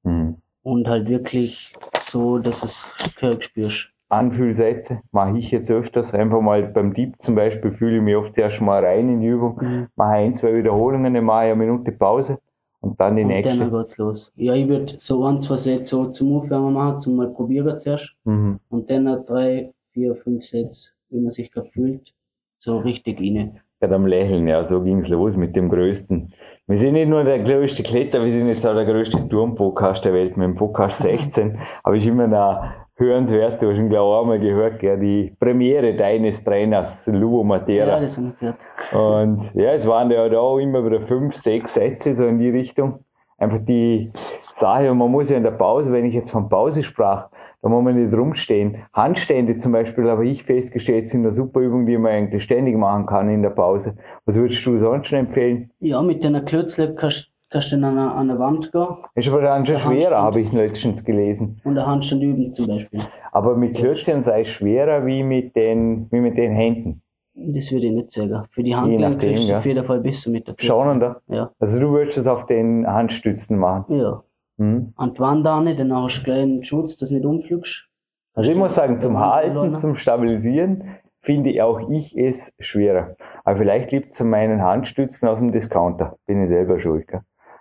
[0.02, 0.36] Mhm.
[0.62, 2.86] und halt wirklich so, dass es
[3.18, 3.88] gehörig spürst.
[4.10, 6.12] Anfühlsätze mache ich jetzt öfters.
[6.12, 9.28] Einfach mal beim Deep zum Beispiel fühle ich mich oft erst mal rein in die
[9.28, 9.86] Übung, Mhm.
[9.96, 12.38] mache ein, zwei Wiederholungen, dann mache ich eine Minute Pause
[12.80, 13.58] und dann die Und nächste.
[13.58, 14.32] dann geht's los.
[14.36, 18.14] Ja, ich würde so ein, zwei Sätze so zum Aufwärmen machen, zum mal probieren zuerst.
[18.24, 18.58] Mhm.
[18.68, 22.12] Und dann noch drei, vier, fünf Sätze, wie man sich gerade fühlt,
[22.58, 23.60] so richtig rein.
[23.80, 26.28] Gerade am Lächeln, ja, so ging's los mit dem Größten.
[26.66, 30.12] Wir sind nicht nur der größte Kletter, wir sind jetzt auch der größte Turmpodcast der
[30.12, 32.62] Welt mit dem Podcast 16, aber ist immer noch
[33.00, 33.60] hörenswert.
[33.60, 38.00] Du hast ihn, glaube ich, einmal gehört, gell, die Premiere deines Trainers, Luo Ja, Matera.
[38.00, 38.58] das habe ich gehört.
[38.92, 42.50] Und ja, es waren ja da auch immer wieder fünf, sechs Sätze so in die
[42.50, 43.00] Richtung.
[43.38, 44.10] Einfach die
[44.52, 47.30] Sache, und man muss ja in der Pause, wenn ich jetzt von Pause sprach,
[47.62, 48.76] da muss man nicht rumstehen.
[48.92, 53.06] Handstände zum Beispiel habe ich festgestellt, sind eine super Übung, die man eigentlich ständig machen
[53.06, 53.96] kann in der Pause.
[54.26, 55.70] Was würdest du sonst empfehlen?
[55.80, 59.42] Ja, mit deiner Klötzle kannst kannst du dann an, an der Wand gehen Ist aber
[59.42, 61.60] dann schon schwerer, habe ich letztens gelesen.
[61.64, 63.00] und der Handstand üben zum Beispiel.
[63.32, 67.02] Aber mit Klötzchen sei es schwerer wie mit den, wie mit den Händen.
[67.34, 68.44] Das würde ich nicht sagen.
[68.50, 69.58] Für die kriegst du ja.
[69.58, 70.84] auf jeden Fall bis mit der Klötzle.
[70.84, 71.22] Schon, oder?
[71.28, 71.50] Ja.
[71.58, 73.98] Also du würdest es auf den Handstützen machen.
[73.98, 74.22] Ja.
[74.58, 74.92] Hm?
[74.96, 77.86] An die Wand auch nicht, dann hast du gleich einen Schutz, dass du nicht umfliegst.
[78.34, 83.16] Also ich muss sagen, zum Halten, zum Stabilisieren finde auch ich es schwerer.
[83.44, 86.16] Aber vielleicht liegt es an meinen Handstützen aus dem Discounter.
[86.26, 87.08] Bin ich selber schuld.
[87.08, 87.20] Gell?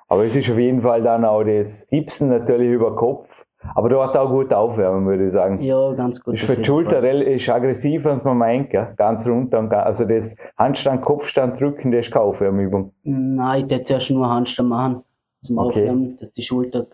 [0.09, 3.45] Aber es ist auf jeden Fall dann auch das Gipsen natürlich über Kopf.
[3.75, 5.61] Aber dort auch gut aufwärmen, würde ich sagen.
[5.61, 6.35] Ja, ganz gut.
[6.35, 8.69] Ist für die Schulter ist aggressiver, als man meint.
[8.69, 8.93] Gell?
[8.95, 9.59] Ganz runter.
[9.59, 12.93] Und ga- also das Handstand, Kopfstand drücken, das ist keine Aufwärmübung.
[13.03, 15.03] Nein, ich hätte zuerst nur Handstand machen,
[15.41, 15.67] zum Okay.
[15.81, 16.87] Aufwärmen, dass die Schulter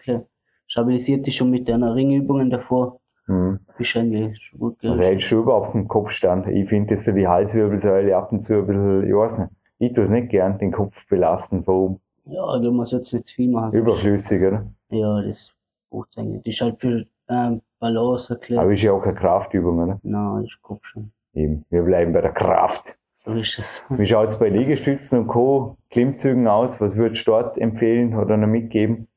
[0.67, 2.99] stabilisiert ist schon mit deinen Ringübungen davor.
[3.27, 3.59] Mhm.
[3.77, 6.47] Bist du eigentlich schon gut Also hättest du überhaupt einen Kopfstand?
[6.47, 9.49] Ich finde das für die Halswirbelsäule ab und zu ein bisschen, ich weiß nicht.
[9.77, 11.99] Ich tue es nicht gern, den Kopf belasten von oben.
[12.25, 13.73] Ja, du musst jetzt nicht viel machen.
[13.77, 14.65] Überflüssig, oder?
[14.89, 15.55] Ja, das
[15.89, 16.43] braucht eigentlich.
[16.43, 18.61] Das ist halt für ähm, Balance erklärt.
[18.61, 19.99] Aber ist ja auch keine Kraftübung, oder?
[20.03, 21.11] Nein, ist Kopf schon.
[21.33, 21.65] Eben.
[21.69, 22.97] Wir bleiben bei der Kraft.
[23.13, 23.83] So ist es.
[23.89, 25.77] Wie schaut es bei Liegestützen und Co.
[25.89, 26.79] Klimmzügen aus?
[26.81, 29.07] Was würdest du dort empfehlen oder noch mitgeben?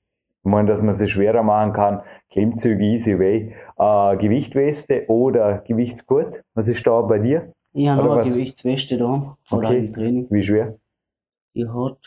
[0.44, 2.00] Ich meine, dass man sie schwerer machen kann.
[2.30, 3.54] Klimmzüge easy way.
[3.78, 6.42] Äh, Gewichtweste oder Gewichtsgurt?
[6.54, 7.52] Was ist da bei dir?
[7.74, 8.24] Ich habe noch eine?
[8.30, 9.36] Gewichtsweste da.
[9.50, 9.78] Oder Okay.
[9.78, 10.26] im Training.
[10.30, 10.76] Wie schwer?
[11.54, 11.98] Die hat,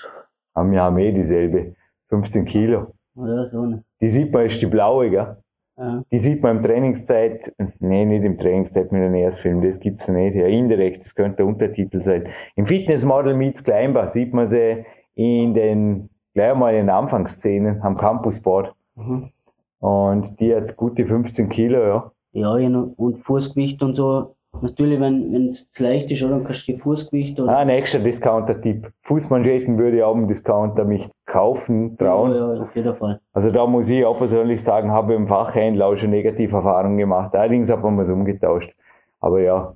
[0.55, 1.75] Wir haben eh dieselbe.
[2.09, 2.93] 15 Kilo.
[3.15, 3.83] ja, so eine.
[4.01, 5.37] Die sieht man, ist die blaue, gell?
[5.77, 6.03] Ja.
[6.11, 10.35] Die sieht man im Trainingszeit, nee, nicht im Trainingszeit mit einem Erstfilm, das gibt's nicht.
[10.35, 12.27] Ja, indirekt, das könnte der Untertitel sein.
[12.55, 14.85] Im Fitnessmodel Meets Kleinbad sieht man sie
[15.15, 18.75] in den, gleich mal in den Anfangsszenen am Campusboard.
[18.95, 19.31] Mhm.
[19.79, 22.11] Und die hat gute 15 Kilo, ja.
[22.33, 24.35] Ja, ja, und Fußgewicht und so.
[24.61, 27.57] Natürlich, wenn es zu leicht ist, oder, dann kannst du die Fußgewicht oder.
[27.57, 28.91] Ah, nächster Discounter-Tipp.
[29.03, 32.31] Fußmanschetten würde ich auch im Discounter mich kaufen, trauen.
[32.31, 33.21] Ja, ja, auf jeden Fall.
[33.33, 36.97] Also da muss ich auch persönlich sagen, habe ich im Fachhändler auch schon negative Erfahrungen
[36.97, 37.33] gemacht.
[37.33, 38.73] Allerdings hat man es umgetauscht.
[39.19, 39.73] Aber ja,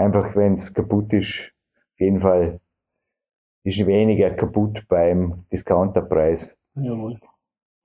[0.00, 1.52] Einfach, wenn es kaputt ist,
[1.92, 2.58] auf jeden Fall
[3.64, 6.56] ist weniger kaputt beim Discounterpreis.
[6.74, 7.20] Jawohl.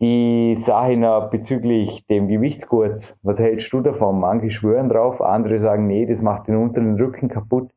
[0.01, 0.97] Die Sache
[1.31, 4.19] bezüglich dem Gewichtsgurt, was hältst du davon?
[4.19, 7.71] Manche schwören drauf, andere sagen, nee, das macht den unteren Rücken kaputt.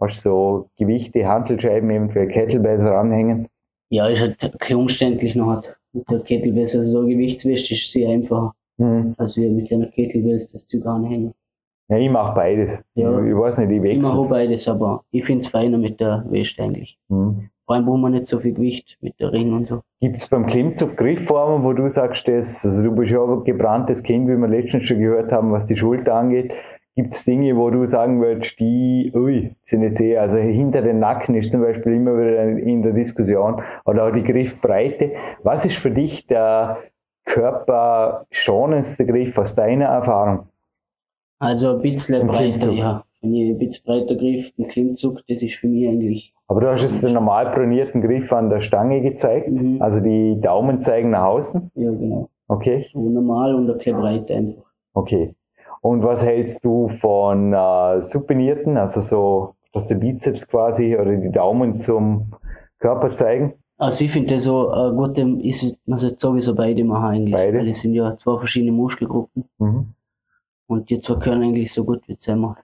[0.00, 3.48] Hast so Gewichte, Handelscheiben, eventuell Kettlebells ranhängen?
[3.88, 5.78] Ja, ist halt ein umständlich noch hat.
[5.92, 9.14] Mit der Kettlebells, also so eine Gewichtsweste ist sehr einfacher, Hm.
[9.18, 11.32] als wir mit einer Kettlebells das Zeug anhängen.
[11.88, 12.82] Ja, ich mache beides.
[12.94, 13.22] Ja.
[13.24, 14.30] Ich, weiß nicht, ich Ich mache wechsle.
[14.30, 16.98] beides, aber ich finde es feiner mit der Weste eigentlich.
[17.10, 17.48] Hm.
[17.72, 19.80] Vor allem braucht man nicht so viel Gewicht mit der Ring und so.
[20.02, 24.02] Gibt es beim Klimmzug Griffformen, wo du sagst, das, also du bist ja ein gebranntes
[24.02, 26.52] Kind, wie wir letztens schon gehört haben, was die Schulter angeht.
[26.96, 30.98] Gibt es Dinge, wo du sagen würdest, die, ui, sind jetzt eher, also hinter den
[30.98, 35.12] Nacken ist zum Beispiel immer wieder in der Diskussion oder auch die Griffbreite.
[35.42, 36.76] Was ist für dich der
[37.24, 40.40] körperschonendste Griff aus deiner Erfahrung?
[41.38, 43.02] Also ein bisschen breiter, ja.
[43.22, 46.34] Wenn ich ein bisschen breiter griff, ein Klimmzug, das ist für mich eigentlich.
[46.48, 49.80] Aber du hast jetzt den normal pronierten Griff an der Stange gezeigt, Mhm.
[49.80, 51.70] also die Daumen zeigen nach außen.
[51.74, 52.28] Ja, genau.
[52.48, 52.84] Okay.
[52.92, 54.64] So normal und ein bisschen breiter einfach.
[54.92, 55.34] Okay.
[55.80, 61.30] Und was hältst du von äh, supinierten, also so, dass der Bizeps quasi oder die
[61.30, 62.32] Daumen zum
[62.78, 63.54] Körper zeigen?
[63.78, 67.32] Also ich finde so äh, gut, ist, man sollte sowieso beide machen eigentlich.
[67.34, 67.58] Beide?
[67.58, 69.94] Weil es sind ja zwei verschiedene Muskelgruppen Mhm.
[70.68, 72.54] und die zwei können eigentlich so gut wie zusammen.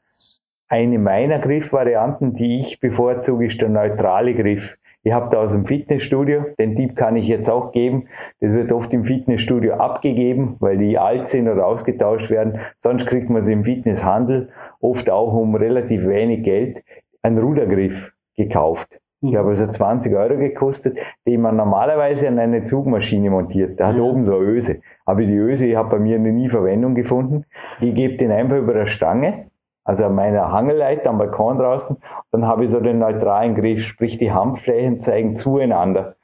[0.71, 4.77] Eine meiner Griffvarianten, die ich bevorzuge, ist der neutrale Griff.
[5.03, 8.09] Ich habe da aus dem Fitnessstudio, den Tipp kann ich jetzt auch geben.
[8.41, 12.59] Das wird oft im Fitnessstudio abgegeben, weil die alt sind oder ausgetauscht werden.
[12.81, 14.51] Sonst kriegt man sie im Fitnesshandel
[14.81, 16.83] oft auch um relativ wenig Geld
[17.23, 19.01] einen Rudergriff gekauft.
[19.23, 23.79] Ich habe also 20 Euro gekostet, den man normalerweise an eine Zugmaschine montiert.
[23.79, 24.03] Der hat Ja.
[24.03, 24.81] oben so eine Öse.
[25.07, 27.47] Aber die Öse hat bei mir nie Verwendung gefunden.
[27.81, 29.47] Ich gebe den einfach über der Stange,
[29.89, 31.97] also an meiner Hangelleiter am Balkon draußen.
[32.31, 36.17] Dann habe ich so den neutralen Griff, sprich die Handflächen zeigen zueinander.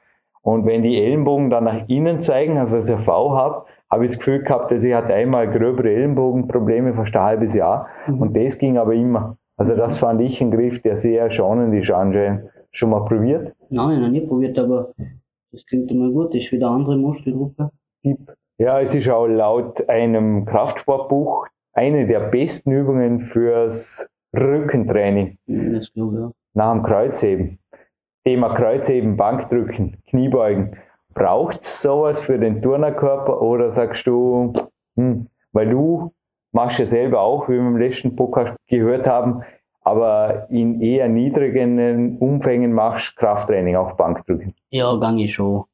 [0.43, 4.11] Und wenn die Ellenbogen dann nach innen zeigen, also als ich V habe, habe ich
[4.11, 7.87] das Gefühl gehabt, dass ich hatte einmal gröbere Ellenbogenprobleme fast ein halbes Jahr.
[8.05, 8.21] Mhm.
[8.21, 9.37] Und das ging aber immer.
[9.57, 12.51] Also das fand ich ein Griff, der sehr schonend ist anscheinend.
[12.71, 13.55] Schon mal probiert?
[13.71, 14.91] Nein, noch nie probiert, aber
[15.51, 16.35] das klingt immer gut.
[16.35, 17.71] Das ist wieder eine andere Muskelgruppe.
[18.03, 18.31] Tipp.
[18.59, 26.15] Ja, es ist auch laut einem Kraftsportbuch eine der besten Übungen fürs Rückentraining Das glaube
[26.17, 26.31] ich auch.
[26.53, 27.59] nach dem Kreuzheben.
[28.25, 30.75] Thema Kreuzheben, Bankdrücken, Kniebeugen.
[31.13, 34.51] Braucht es sowas für den Turnerkörper oder sagst du,
[34.95, 36.11] hm, weil du
[36.51, 39.43] machst ja selber auch, wie wir im letzten Podcast gehört haben,
[39.81, 44.55] aber in eher niedrigen Umfängen machst Krafttraining, auch Bankdrücken.
[44.71, 45.65] Ja, gang ich schon.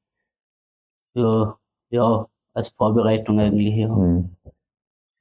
[1.14, 1.58] Ja,
[1.90, 3.88] ja, als Vorbereitung eigentlich, ja.
[3.96, 4.30] Hm.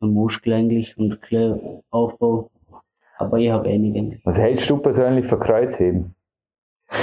[0.00, 1.18] Für Muskel eigentlich und
[1.90, 2.50] Aufbau.
[3.18, 4.20] Aber ich habe einige eigentlich.
[4.24, 6.14] Was hältst du persönlich für Kreuzheben?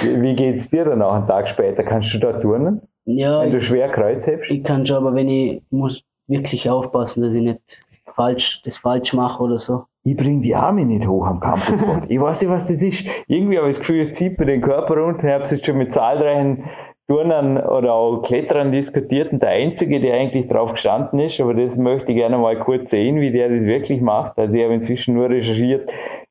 [0.01, 1.83] Wie, wie geht's dir danach einen Tag später?
[1.83, 4.49] Kannst du da turnen, Ja, wenn du schwer Kreuz hebst?
[4.49, 9.13] ich kann schon, aber wenn ich muss wirklich aufpassen, dass ich nicht falsch, das falsch
[9.13, 9.83] mache oder so.
[10.03, 12.05] Ich bring die Arme nicht hoch am Campusboard.
[12.09, 13.05] ich weiß nicht, was das ist.
[13.27, 15.27] Irgendwie habe ich das Gefühl, es zieht mir den Körper runter.
[15.27, 16.63] Ich habe es jetzt schon mit zahlreichen
[17.07, 21.77] Turnern oder auch Kletterern diskutiert und der Einzige, der eigentlich drauf gestanden ist, aber das
[21.77, 24.37] möchte ich gerne mal kurz sehen, wie der das wirklich macht.
[24.37, 25.89] Also ich habe inzwischen nur recherchiert,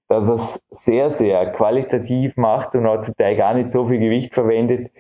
[0.09, 3.99] dass er es sehr, sehr qualitativ macht und auch zum Teil gar nicht so viel
[3.99, 4.91] Gewicht verwendet.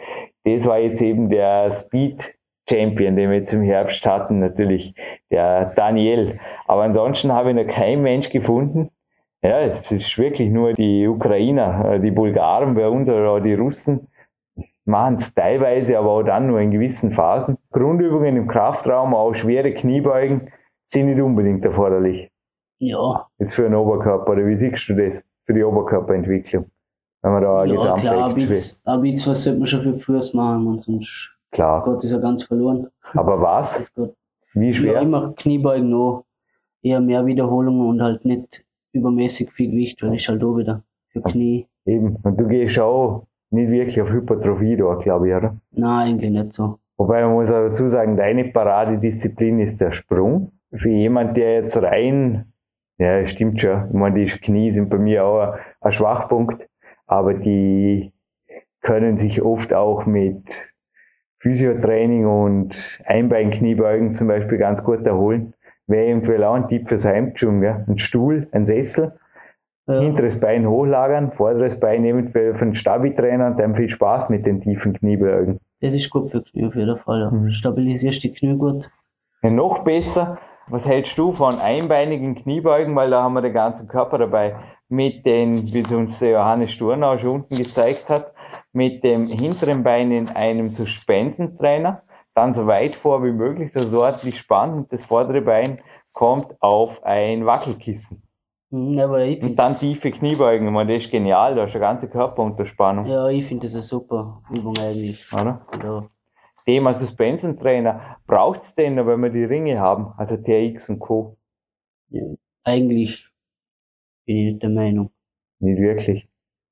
[0.44, 2.34] Das war jetzt eben der Speed
[2.68, 4.94] Champion, den wir jetzt im Herbst hatten, natürlich,
[5.30, 6.40] der Daniel.
[6.66, 8.90] Aber ansonsten habe ich noch keinen Mensch gefunden.
[9.42, 13.54] Ja, es ist wirklich nur die Ukrainer, äh, die Bulgaren bei uns oder auch die
[13.54, 14.08] Russen
[14.86, 17.58] machen es teilweise, aber auch dann nur in gewissen Phasen.
[17.72, 20.50] Grundübungen im Kraftraum, auch schwere Kniebeugen,
[20.84, 22.30] sind nicht unbedingt erforderlich.
[22.78, 25.24] Ja, Jetzt für den Oberkörper, oder wie siehst du das?
[25.44, 26.66] Für die Oberkörperentwicklung.
[27.22, 30.80] Wenn man da ja klar, ein bisschen, was sollte man schon für Füße machen und
[30.80, 31.82] sonst Klar.
[31.84, 32.88] Gott ist ja ganz verloren.
[33.14, 33.92] Aber was?
[34.52, 35.00] Wie Ja, schwer?
[35.00, 36.24] immer Kniebeugen noch,
[36.82, 41.22] eher mehr Wiederholungen und halt nicht übermäßig viel Gewicht, weil ich halt auch wieder für
[41.22, 41.66] Knie.
[41.86, 42.16] Eben.
[42.22, 45.56] Und du gehst auch nicht wirklich auf Hypertrophie da, glaube ich, oder?
[45.72, 46.78] Nein, eigentlich nicht so.
[46.96, 50.52] Wobei man muss auch dazu sagen, deine Paradedisziplin ist der Sprung.
[50.72, 52.52] Für jemand, der jetzt rein,
[52.98, 56.68] ja, stimmt schon, ich meine, die Knie sind bei mir auch ein, ein Schwachpunkt,
[57.06, 58.12] aber die
[58.80, 60.72] können sich oft auch mit
[61.38, 65.54] Physiotraining und Einbeinkniebeugen zum Beispiel ganz gut erholen.
[65.86, 67.84] Wäre eventuell auch ein Tipp fürs Heimgym, gell?
[67.86, 69.12] Ein Stuhl, ein Sessel,
[69.88, 74.44] Ja, hinteres Bein hochlagern, vorderes Bein eventuell für einen Stabi-Trainer und dann viel Spaß mit
[74.44, 75.60] den tiefen Kniebeugen.
[75.80, 77.20] das ist gut für Knie auf jeden Fall.
[77.20, 77.30] Ja.
[77.30, 77.50] Mhm.
[77.50, 78.90] Stabilisierst die Knie gut.
[79.42, 83.86] Ja, noch besser, was hältst du von einbeinigen Kniebeugen, weil da haben wir den ganzen
[83.86, 84.56] Körper dabei.
[84.88, 88.32] mit den, wie es uns der Johannes Sturnau schon unten gezeigt hat,
[88.72, 92.02] mit dem hinteren Bein in einem Suspensentrainer,
[92.34, 95.80] dann so weit vor wie möglich, dass es ordentlich spannt und das vordere Bein
[96.12, 98.22] kommt auf ein Wackelkissen.
[98.76, 103.06] Ich Und dann tiefe Kniebeugen, ich meine, das ist genial, da ist eine ganze Körperunterspannung,
[103.06, 105.32] ja, ich finde das eine super Übung eigentlich.
[105.32, 105.66] oder?
[105.82, 106.08] Ja,
[106.64, 111.36] Thema Suspensentrainer, braucht's den, noch, wenn wir die Ringe haben, also TX und Co.
[112.64, 113.24] eigentlich
[114.26, 115.10] bin ich nicht der Meinung.
[115.60, 116.28] Nicht wirklich.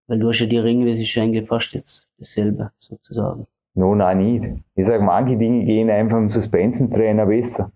[0.07, 3.47] Weil du hast ja die Ringe, das ist ja eigentlich fast jetzt dasselbe, sozusagen.
[3.75, 4.63] No, nein, nicht.
[4.75, 7.73] Ich sag, manche Dinge gehen einfach im Suspensentrainer besser.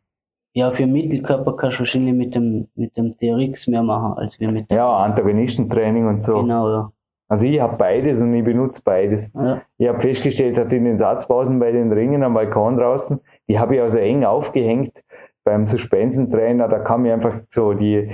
[0.58, 4.50] Ja, für Mittelkörper kannst du wahrscheinlich mit dem, mit dem TRX mehr machen, als wir
[4.50, 4.76] mit dem.
[4.76, 6.40] Ja, Antagonistentraining und so.
[6.42, 6.92] Genau, ja.
[7.28, 9.30] Also ich habe beides und ich benutze beides.
[9.34, 9.62] ja.
[9.78, 13.76] Ich habe festgestellt, dass in den Satzpausen bei den Ringen am Balkon draußen, die habe
[13.76, 15.04] ich also eng aufgehängt
[15.44, 16.66] beim Suspensentrainer.
[16.66, 18.10] Da kam mir einfach so die,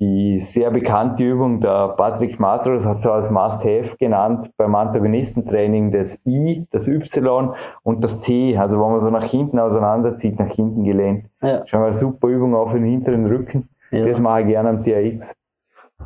[0.00, 6.20] die sehr bekannte Übung, der Patrick Matros hat so als Must-Have genannt beim Antagonistentraining das
[6.26, 10.84] I, das Y und das T, also wo man so nach hinten auseinanderzieht, nach hinten
[10.84, 11.26] gelehnt.
[11.42, 11.64] ja.
[11.66, 13.68] Schon mal eine super Übung auf den hinteren Rücken.
[13.92, 14.04] ja.
[14.04, 15.32] Das mache ich gerne am TRX.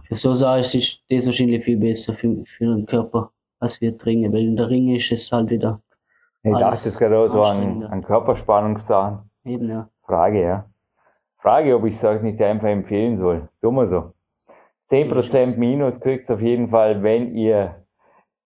[0.05, 4.31] Für so Sachen ist das wahrscheinlich viel besser für, für den Körper, als wir Ringe,
[4.33, 5.81] weil in der Ringe ist es halt wieder
[6.43, 9.31] Ich Alles dachte, es gerade auch so an, an Körperspannungssachen.
[9.45, 9.89] eben, ja.
[10.05, 10.65] Frage, ja.
[11.39, 13.49] Frage, ob ich es euch nicht einfach empfehlen soll.
[13.61, 14.13] Tun wir so.
[14.91, 17.85] 10% Minus kriegt auf jeden Fall, wenn ihr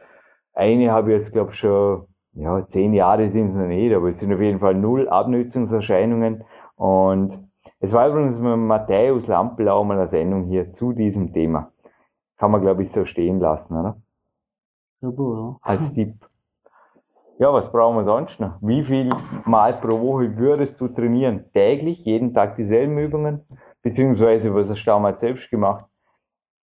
[0.58, 4.10] eine habe ich jetzt, glaube ich, schon, ja, zehn Jahre sind es noch nicht, aber
[4.10, 6.44] es sind auf jeden Fall null Abnützungserscheinungen.
[6.76, 7.44] Und
[7.80, 11.72] es war übrigens mit Matthäus Lampelau mal eine Sendung hier zu diesem Thema.
[12.38, 13.98] Kann man, glaube ich, so stehen lassen, oder?
[15.02, 16.16] Super, Als Tipp.
[17.40, 18.58] Ja, was brauchen wir sonst noch?
[18.62, 19.12] Wie viel
[19.46, 21.46] Mal pro Woche würdest du trainieren?
[21.54, 23.42] Täglich, jeden Tag dieselben Übungen?
[23.84, 25.86] Beziehungsweise, was hast du damals selbst gemacht?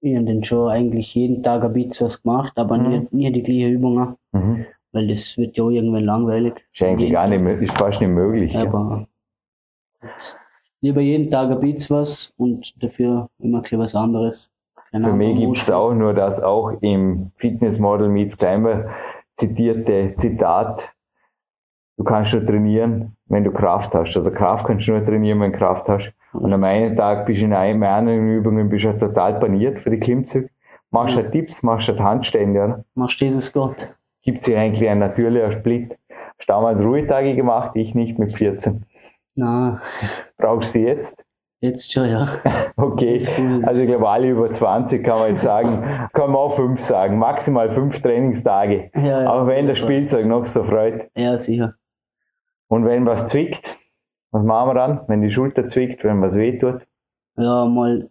[0.00, 0.10] Ja.
[0.10, 3.08] Ich habe dann schon eigentlich jeden Tag ein bisschen was gemacht, aber Mhm.
[3.10, 4.66] nie, nie die gleiche Übungen, Mhm.
[4.92, 6.54] weil das wird ja irgendwann langweilig.
[6.72, 8.54] Ist eigentlich gar nicht, ist fast nicht möglich.
[8.54, 8.62] Ja.
[8.62, 9.06] Aber
[10.80, 14.52] lieber jeden Tag ein bisschen was und dafür immer ein was anderes.
[14.90, 18.88] Für mich gibt es auch nur das auch im Fitnessmodel Meets Climber
[19.34, 20.92] zitierte Zitat.
[21.98, 24.16] Du kannst nur trainieren, wenn du Kraft hast.
[24.16, 26.12] Also Kraft kannst du nur trainieren, wenn du Kraft hast.
[26.32, 29.90] Und am einen Tag bist du in einem anderen Übungen bist du total paniert für
[29.90, 30.50] die Klimmzüge.
[30.90, 31.22] Machst Ja.
[31.22, 32.84] halt Tipps, machst halt Handstände, oder?
[32.94, 33.94] Machst dieses Gott.
[34.22, 35.96] Gibt ja eigentlich ein natürlicher Split.
[36.38, 38.84] Hast damals Ruhetage gemacht, ich nicht mit 14.
[39.36, 39.80] Na,
[40.36, 41.24] Brauchst du jetzt?
[41.60, 42.26] jetzt schon, ja.
[42.76, 43.20] Okay.
[43.66, 47.18] Also ich glaube, alle über 20 kann man jetzt sagen, kann man auch fünf sagen,
[47.18, 48.90] maximal fünf Trainingstage.
[48.94, 49.30] ja, ja.
[49.30, 51.08] Auch wenn das Spielzeug noch so freut.
[51.16, 51.74] Ja, sicher.
[52.68, 53.76] Und wenn was zwickt,
[54.30, 55.00] was machen wir dann?
[55.08, 56.86] Wenn die Schulter zwickt, wenn was wehtut?
[57.36, 58.10] Ja, mal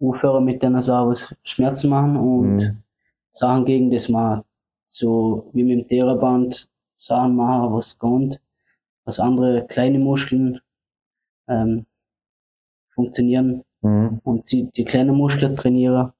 [0.00, 2.76] aufhören mit den Sachen, was Schmerzen machen und Mhm.
[3.32, 4.42] Sachen gegen das machen.
[4.86, 6.68] So wie mit dem Theraband
[6.98, 8.40] Sachen machen, was kommt,
[9.04, 10.60] was andere kleine Muskeln
[11.48, 11.86] ähm,
[12.94, 14.20] funktionieren Mhm.
[14.24, 16.12] und sie die kleinen Muskeln trainieren.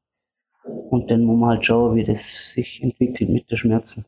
[0.64, 4.06] Und dann muss man halt schauen, wie das sich entwickelt mit den Schmerzen.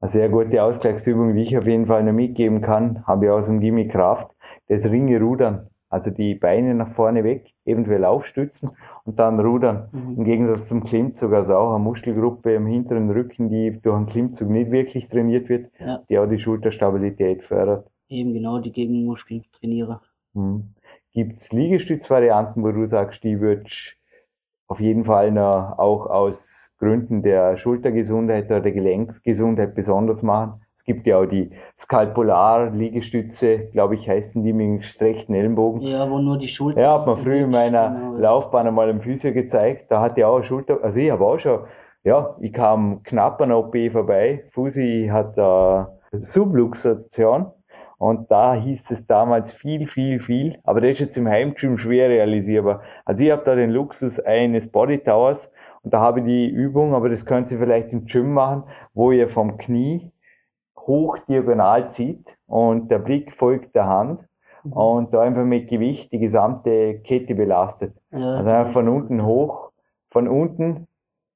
[0.00, 3.46] Eine sehr gute Ausgleichsübung, die ich auf jeden Fall noch mitgeben kann, habe ich aus
[3.48, 4.34] dem Gimmick Kraft,
[4.68, 5.66] das Ringe rudern.
[5.90, 8.70] Also die Beine nach vorne weg, eventuell aufstützen
[9.04, 9.88] und dann rudern.
[9.92, 14.48] Im Gegensatz zum Klimmzug, also auch eine Muskelgruppe im hinteren Rücken, die durch einen Klimmzug
[14.50, 16.00] nicht wirklich trainiert wird, Ja.
[16.08, 17.90] die auch die Schulterstabilität fördert.
[18.08, 19.98] Eben genau die Gegenmuskeln trainieren.
[20.32, 20.74] Mhm.
[21.12, 23.96] Gibt es Liegestützvarianten, wo du sagst, die würdest
[24.70, 30.60] auf jeden Fall noch auch aus Gründen der Schultergesundheit oder der Gelenksgesundheit besonders machen?
[30.76, 35.82] Es gibt ja auch die Skalpolar-Liegestütze, glaube ich, heißen die mit dem gestreckten Ellenbogen.
[35.82, 36.80] Ja, wo nur die Schulter.
[36.80, 38.16] Ja, hat man früher in meiner Genau.
[38.18, 39.86] Laufbahn einmal im Physio gezeigt.
[39.90, 41.60] Da hatte ich auch eine Schulter, also ich habe auch schon,
[42.04, 44.44] ja, ich kam knapp an der OP vorbei.
[44.50, 45.84] Fusi hat äh,
[46.16, 47.46] Subluxation
[48.00, 50.58] Und da hieß es damals viel, viel, viel.
[50.64, 52.80] Aber das ist jetzt im Heimgym schwer realisierbar.
[53.04, 56.94] Also ich habe da den Luxus eines Body Towers und da habe ich die Übung,
[56.94, 58.62] aber das könnt ihr vielleicht im Gym machen,
[58.94, 60.10] wo ihr vom Knie
[60.78, 64.26] hoch diagonal zieht und der Blick folgt der Hand
[64.64, 64.72] mhm.
[64.72, 67.94] und da einfach mit Gewicht die gesamte Kette belastet.
[68.12, 69.72] Ja, also einfach von unten hoch,
[70.08, 70.86] von unten,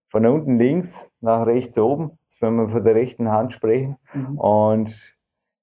[0.09, 3.99] von unten links nach rechts oben, wenn wir von der rechten Hand sprechen.
[4.15, 4.39] Mhm.
[4.39, 5.14] Und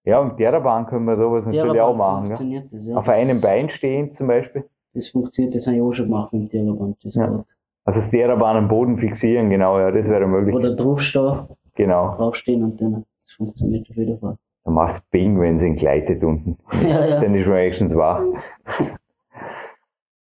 [0.04, 2.32] ja, und der Bahn können wir sowas natürlich auch machen.
[2.32, 2.62] Ja?
[2.72, 2.96] Das, ja.
[2.96, 4.66] Auf einem Bein stehen zum Beispiel.
[4.94, 6.96] Das funktioniert, das habe ich auch schon gemacht mit der Bahn.
[7.04, 7.44] Das ja.
[7.84, 10.56] Also das Therabahn am Boden fixieren, genau, ja, das wäre möglich.
[10.56, 11.48] Oder draufstehen.
[11.76, 12.16] Genau.
[12.16, 14.38] Draufstehen und dann, das funktioniert auf jeden Fall.
[14.64, 16.58] Dann machst du Bing, wenn sie ihn gleitet unten.
[16.84, 17.22] ja, ja.
[17.22, 18.22] Dann ist man wenigstens wach.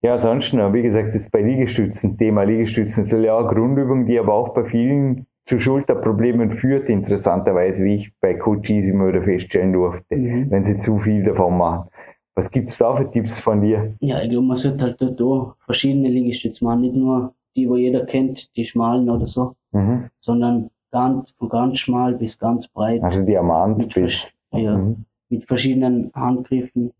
[0.01, 4.33] ja, ansonsten, wie gesagt, das bei Liegestützen, Thema Liegestützen, natürlich auch eine Grundübung, die aber
[4.33, 10.15] auch bei vielen zu Schulterproblemen führt, interessanterweise, wie ich bei Coaches immer wieder feststellen durfte,
[10.15, 10.49] mhm.
[10.49, 11.89] wenn sie zu viel davon machen.
[12.33, 13.95] Was gibt's da für Tipps von dir?
[13.99, 17.77] Ja, ich glaube, man sollte halt dort auch verschiedene Liegestütze machen, nicht nur die, wo
[17.77, 20.09] jeder kennt, die schmalen oder so, mhm.
[20.19, 23.01] sondern ganz, von ganz schmal bis ganz breit.
[23.03, 24.33] Also Diamant mit bis.
[24.51, 25.05] Ja, mhm.
[25.29, 26.91] mit verschiedenen Handgriffen,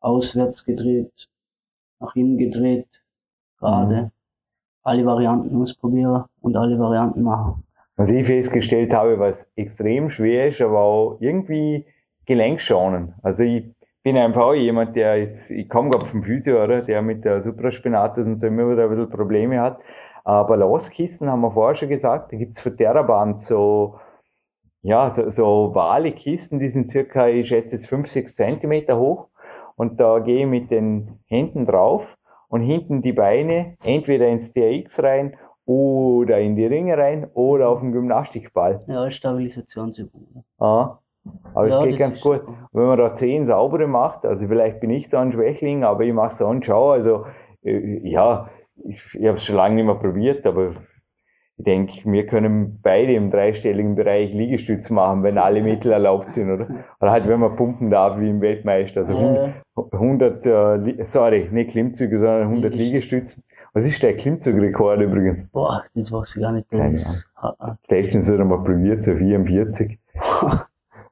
[0.00, 1.28] auswärts gedreht,
[2.00, 3.02] nach innen gedreht,
[3.58, 4.10] gerade.
[4.82, 7.64] Alle Varianten ausprobieren und alle Varianten machen.
[7.96, 11.84] Was ich festgestellt habe, was extrem schwer ist, aber auch irgendwie
[12.24, 13.12] gelenkschonend.
[13.22, 17.02] Also ich bin einfach auch jemand, der jetzt, ich komme gerade vom Physio, oder, der
[17.02, 19.80] mit der Supraspinatus und so immer wieder ein bisschen Probleme hat.
[20.24, 23.98] Aber Loskissen haben wir vorher schon gesagt, da gibt's für Theraband so,
[24.82, 29.28] ja, so, so ovale Kisten, die sind circa, ich schätze jetzt fünf sechs Zentimeter hoch.
[29.76, 32.16] Und da gehe ich mit den Händen drauf
[32.50, 37.80] und hinten die Beine entweder ins TRX rein oder in die Ringe rein oder auf
[37.80, 38.82] den Gymnastikball.
[38.88, 40.44] Ja, Stabilisationsübung.
[40.58, 40.98] Ah.
[41.54, 42.42] Aber ja, es geht ganz gut.
[42.72, 46.12] Wenn man da zehn saubere macht, also vielleicht bin ich so ein Schwächling, aber ich
[46.12, 46.90] mache so einen Schau.
[46.90, 47.26] Also
[47.62, 48.50] äh, ja,
[48.84, 50.74] ich, ich habe es schon lange nicht mehr probiert, aber
[51.60, 56.50] ich denke, wir können beide im dreistelligen Bereich Liegestütz machen, wenn alle Mittel erlaubt sind,
[56.50, 56.68] oder?
[57.00, 59.02] Oder halt, wenn man pumpen darf, wie im Weltmeister.
[59.02, 59.54] Also 100,
[59.92, 63.44] 100 äh, sorry, nicht Klimmzüge, sondern 100 Liegestützen.
[63.74, 65.46] Was ist der Klimmzugrekord übrigens?
[65.48, 66.70] Boah, das weiß ich gar nicht.
[66.70, 66.98] Keine
[67.34, 67.78] Ahnung.
[67.88, 69.98] Letztens hat er mal probiert, so 44.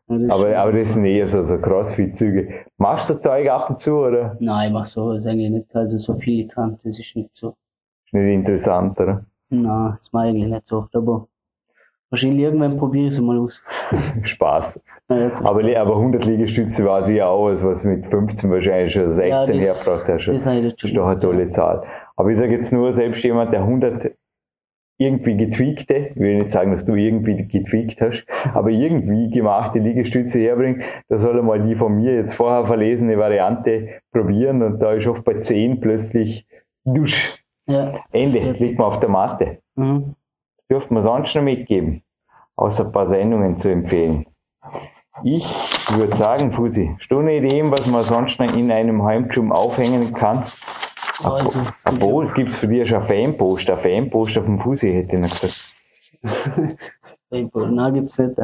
[0.09, 2.65] aber, aber das sind eher so, so Crossfit-Züge.
[2.79, 4.35] Machst du Zeug ab und zu, oder?
[4.41, 7.37] Nein, ich mach so, das eigentlich nicht, also so viel ich kann, das ist nicht
[7.37, 7.55] so.
[8.07, 9.27] Ist nicht interessant, oder?
[9.51, 11.27] Nein, das mache ich eigentlich nicht so oft, aber
[12.11, 13.63] wahrscheinlich irgendwann probiere ich es mal aus.
[14.23, 14.81] Spaß.
[15.11, 19.31] Ja, aber, aber 100 Liegestütze war sie ja auch, was mit 15 wahrscheinlich schon 16
[19.31, 20.27] ja, das, hergebracht hast.
[20.27, 21.83] Das, ist doch eine tolle Zahl.
[22.17, 24.13] Aber ich sage jetzt nur, selbst jemand, der 100
[25.01, 30.41] irgendwie getweakte, ich will nicht sagen, dass du irgendwie getweakt hast, aber irgendwie gemachte Liegestütze
[30.41, 34.95] herbringen, da soll er mal die von mir jetzt vorher verlesene Variante probieren und da
[34.95, 36.47] ist oft bei 10 plötzlich
[36.85, 37.39] dusch.
[37.69, 37.93] Ja.
[38.13, 39.59] Ende, liegt man auf der Matte.
[39.77, 40.15] Mhm.
[40.57, 42.03] Das dürfte man sonst noch mitgeben,
[42.57, 44.27] außer ein paar Sendungen zu empfehlen.
[45.25, 45.45] Ich
[45.97, 50.13] würde sagen, Fusi, hast du eine Idee, was man sonst noch in einem Heimgym aufhängen
[50.15, 50.47] kann?
[51.23, 55.23] Also, Obwohl, gibt es für dich schon ein Fanposter, ein Fanposter vom Fusi, hätte ich
[55.23, 55.75] noch gesagt.
[57.31, 58.35] Fanposter, nein, gibt es nicht.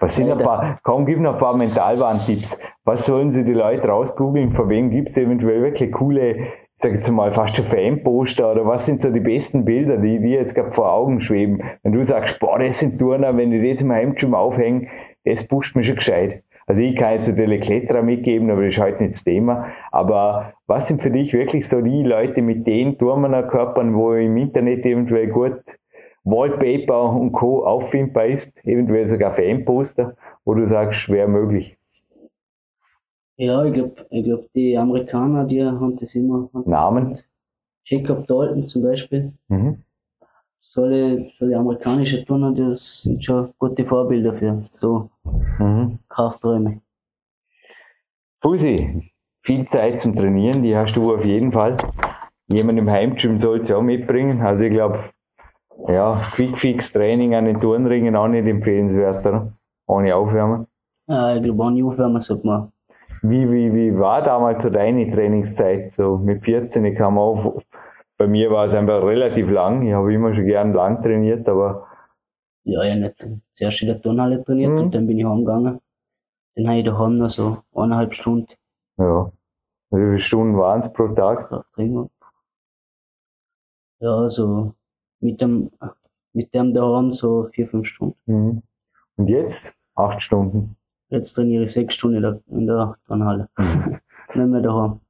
[0.00, 2.58] Was sind ein paar, komm, gib noch ein paar Mentalwarntipps.
[2.84, 4.52] Was sollen sie die Leute rausgoogeln?
[4.54, 8.86] Von wem gibt es eventuell wirklich coole, sag jetzt mal, fast schon Fanposter oder was
[8.86, 11.62] sind so die besten Bilder, die dir jetzt gerade vor Augen schweben?
[11.82, 14.88] Wenn du sagst, boah, das sind Turner, wenn die das im Heimgym aufhängen,
[15.24, 16.42] das pusht mich schon gescheit.
[16.66, 19.72] Also ich kann jetzt natürlich Kletterer mitgeben, aber das ist halt nicht das Thema.
[19.92, 24.84] Aber was sind für dich wirklich so die Leute mit den Turnerkörpern, wo im Internet
[24.84, 25.78] eventuell gut
[26.24, 27.64] Wallpaper und Co.
[27.64, 31.78] auffindbar ist, eventuell sogar Fanposter, wo du sagst, schwer möglich?
[33.36, 36.48] Ja, ich glaube, ich glaub, die Amerikaner, die haben das immer.
[36.64, 37.18] Namen?
[37.84, 39.32] Jacob Dalton zum Beispiel.
[39.48, 39.82] Mhm
[40.66, 45.08] solche, solche amerikanische Turner, das sind schon gute Vorbilder für so
[45.58, 45.98] mhm.
[46.08, 46.80] Krafträume.
[48.42, 49.12] Fusi,
[49.42, 51.76] viel Zeit zum Trainieren, die hast du auf jeden Fall.
[52.48, 54.40] Jemand im Heimgym sollte es auch mitbringen.
[54.42, 55.10] Also ich glaube,
[55.88, 59.52] ja, Quick-Fix-Training an den Turnringen auch nicht empfehlenswert, oder?
[59.86, 60.66] Ohne Aufwärmen.
[61.08, 62.72] Ja, ich glaube, ohne Aufwärmen sollte man.
[63.28, 65.92] Wie, wie, wie war damals so deine Trainingszeit?
[65.92, 67.62] So mit 14 kam man auch
[68.18, 69.86] bei mir war es einfach relativ lang.
[69.86, 71.86] Ich habe immer schon gern lang trainiert, aber.
[72.64, 73.26] Ja, ja, nicht.
[73.52, 74.78] Zuerst in der Turnhalle trainiert mhm.
[74.78, 75.80] und dann bin ich heimgegangen.
[76.54, 78.54] Dann habe ich daheim noch so eineinhalb Stunden.
[78.96, 79.30] Ja.
[79.90, 81.64] Wie viele Stunden waren es pro Tag?
[84.00, 84.74] Ja, so
[85.20, 85.70] mit dem,
[86.32, 88.16] mit dem daheim so vier, fünf Stunden.
[88.26, 88.62] Mhm.
[89.16, 89.76] Und jetzt?
[89.94, 90.75] Acht Stunden?
[91.08, 93.48] Jetzt trainiere ich sechs Stunden in der, in der Turnhalle.
[94.34, 95.00] Nicht mehr daheim.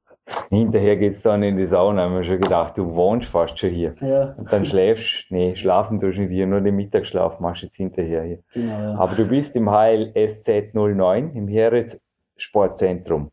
[0.49, 2.03] Hinterher geht's dann in die Sauna.
[2.03, 3.95] Haben wir schon gedacht, du wohnst fast schon hier.
[4.01, 7.67] Ja, Und dann schläfst, nee, schlafen tust du nicht hier, nur den Mittagsschlaf machst du
[7.67, 8.39] jetzt hinterher hier.
[8.53, 8.95] genau, ja.
[8.97, 11.99] Aber du bist im HLSZ 09 im Heritz
[12.35, 13.31] Sportzentrum.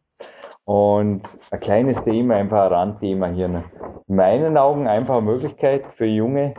[0.64, 3.48] Und ein kleines Thema, einfach ein Randthema hier.
[3.48, 3.64] noch.
[4.06, 6.54] In meinen Augen einfach eine Möglichkeit für Junge,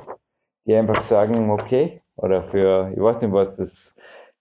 [0.66, 3.95] die einfach sagen, okay, oder für, ich weiß nicht, was das,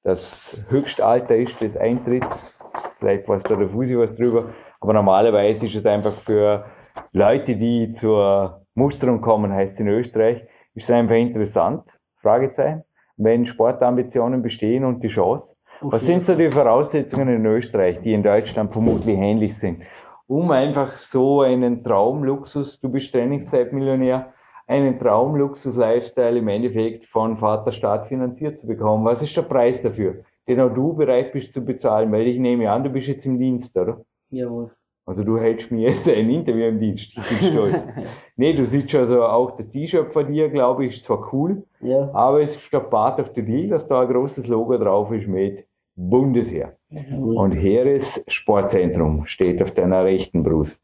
[0.05, 2.55] das Höchstalter ist des Eintritts,
[2.99, 4.51] vielleicht weiß da der Fusi was drüber,
[4.81, 6.67] aber normalerweise ist es einfach für
[7.13, 10.43] Leute, die zur Musterung kommen, heißt es in Österreich,
[10.75, 11.85] ist es einfach interessant,
[12.21, 12.85] Fragezeichen,
[13.17, 15.57] wenn Sportambitionen bestehen und die Chance.
[15.81, 19.83] Was sind so die Voraussetzungen in Österreich, die in Deutschland vermutlich ähnlich sind,
[20.27, 24.34] um einfach so einen Traumluxus, du bist Trainingszeitmillionär,
[24.67, 29.05] einen Traumluxus-Lifestyle im Endeffekt von Vaterstaat finanziert zu bekommen?
[29.05, 32.11] Was ist der Preis dafür, den auch du bereit bist zu bezahlen?
[32.13, 34.01] Weil ich nehme an, du bist jetzt im Dienst, oder?
[34.31, 34.71] Jawohl.
[35.07, 37.13] Also du hältst mir jetzt ein Interview im Dienst.
[37.17, 37.87] Ich bin stolz.
[38.37, 42.11] nee, du siehst also auch das T-Shirt von dir, glaube ich, ist zwar cool, ja.
[42.15, 45.29] aber es ist der Part of the Deal, dass da ein großes Logo drauf ist
[45.29, 46.77] mit Bundesheer.
[46.89, 47.37] Jawohl.
[47.37, 50.83] Und Heeres Sportzentrum steht auf deiner rechten Brust.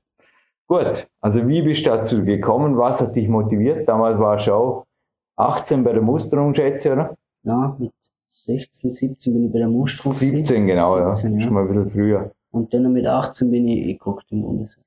[0.70, 2.78] Gut, also wie bist du dazu gekommen?
[2.78, 3.88] Was hat dich motiviert?
[3.88, 4.86] Damals war ich auch
[5.34, 7.16] 18 bei der Musterung, schätze ich, oder?
[7.42, 7.90] Ja, mit
[8.28, 10.12] 16, 17 bin ich bei der Musterung.
[10.12, 11.12] 17, genau, ja.
[11.12, 12.30] 17, Schon mal ein bisschen früher.
[12.52, 14.84] Und dann mit 18 bin ich geguckt im Bundesheer.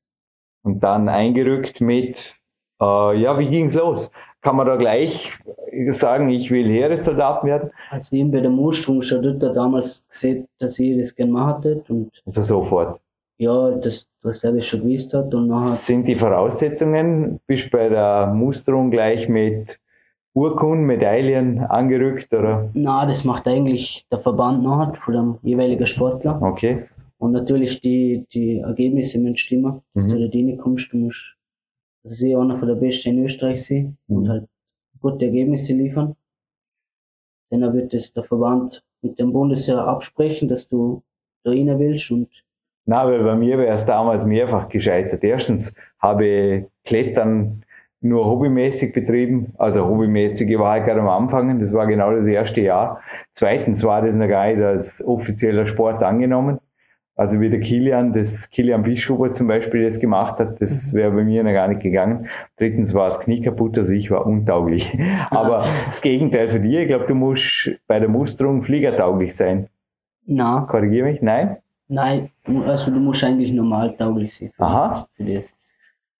[0.63, 2.34] Und dann eingerückt mit,
[2.81, 4.09] äh, ja, wie ging's los?
[4.39, 5.38] Kann man da gleich
[5.89, 7.71] sagen, ich will Heeressoldat werden?
[7.89, 11.93] Also eben bei der Musterung schon dort damals gesehen, dass ich das gerne machen hätte
[11.93, 13.01] und Also sofort.
[13.38, 17.89] Ja, dass, dass er das schon gewusst hat und nachher, Sind die Voraussetzungen, bist bei
[17.89, 19.79] der Musterung gleich mit
[20.36, 22.69] Urkunden, Medaillen angerückt, oder?
[22.73, 26.41] na, das macht eigentlich der Verband nachher von dem jeweiligen Sportler.
[26.41, 26.86] Okay.
[27.19, 30.09] Und natürlich die, die Ergebnisse müssen stimmen, dass Mhm.
[30.11, 30.91] du da reinkommst.
[30.91, 31.36] Du musst,
[32.03, 34.29] also sie einer von der Besten in Österreich sein und Mhm.
[34.29, 34.47] halt
[34.99, 36.15] gute Ergebnisse liefern.
[37.49, 41.03] Dann wird es der Verband mit dem Bundesheer absprechen, dass du
[41.43, 42.27] da rein willst und
[42.86, 45.23] Na, weil bei mir wäre es damals mehrfach gescheitert.
[45.23, 47.63] Erstens habe ich Klettern
[48.03, 52.59] nur hobbymäßig betrieben, also hobbymäßig war ich gerade am Anfang, das war genau das erste
[52.59, 53.01] Jahr.
[53.34, 56.59] Zweitens war das noch gar nicht als offizieller Sport angenommen.
[57.15, 61.23] Also wie der Kilian, das Kilian Bischofer zum Beispiel das gemacht hat, das wäre bei
[61.23, 62.27] mir noch gar nicht gegangen.
[62.57, 64.97] Drittens war das Knie kaputt, also ich war untauglich.
[65.29, 69.67] Aber das Gegenteil für dich, ich glaube, du musst bei der Musterung fliegertauglich sein.
[70.25, 71.21] na, Korrigiere mich?
[71.21, 71.57] Nein?
[71.93, 72.29] Nein,
[72.65, 75.07] also du musst eigentlich normal tauglich sein Aha.
[75.15, 75.57] für das.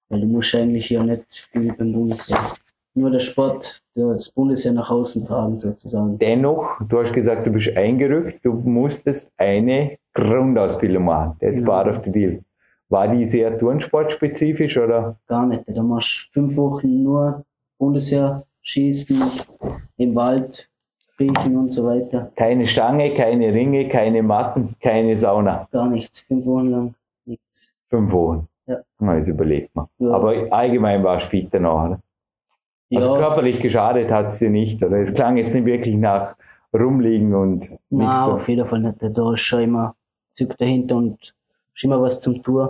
[0.09, 2.38] Weil du musst eigentlich ja nicht spielen beim Bundesheer.
[2.95, 6.19] Nur der Sport, das Bundesheer nach außen tragen sozusagen.
[6.19, 11.36] Dennoch, du hast gesagt, du bist eingerückt, du musstest eine Grundausbildung machen.
[11.39, 11.71] That's Genau.
[11.71, 12.39] part of the deal.
[12.89, 15.17] War die sehr turnsportspezifisch oder?
[15.28, 15.63] Gar nicht.
[15.65, 17.43] Da machst du fünf Wochen nur
[17.80, 19.19] Bundesheer, Schießen,
[19.97, 20.69] im Wald,
[21.18, 22.32] Kriechen und so weiter.
[22.36, 25.68] Keine Stange, keine Ringe, keine Matten, keine Sauna.
[25.72, 26.22] Gar nichts.
[26.22, 26.95] Fünf Wochen lang
[27.26, 27.76] nichts.
[27.89, 28.47] Fünf Wochen.
[28.66, 28.78] Ja.
[28.99, 29.88] Na, das überlegt man.
[29.99, 30.11] Ja.
[30.14, 31.99] Aber allgemein warst du fit danach, oder?
[32.95, 34.97] Also ja, körperlich geschadet hat es dir nicht, oder?
[34.99, 36.36] Es klang jetzt nicht wirklich nach
[36.74, 37.80] rumliegen und nichts.
[37.89, 38.97] na, da- auf jeden Fall nicht.
[39.01, 39.95] Da ist schon immer
[40.34, 41.34] Zug dahinter und
[41.76, 42.68] ist immer was zum Tun.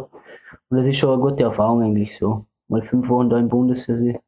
[0.70, 2.46] Und das ist schon eine gute Erfahrung eigentlich so.
[2.68, 4.20] Mal fünf Wochen da im Bundesheer sein.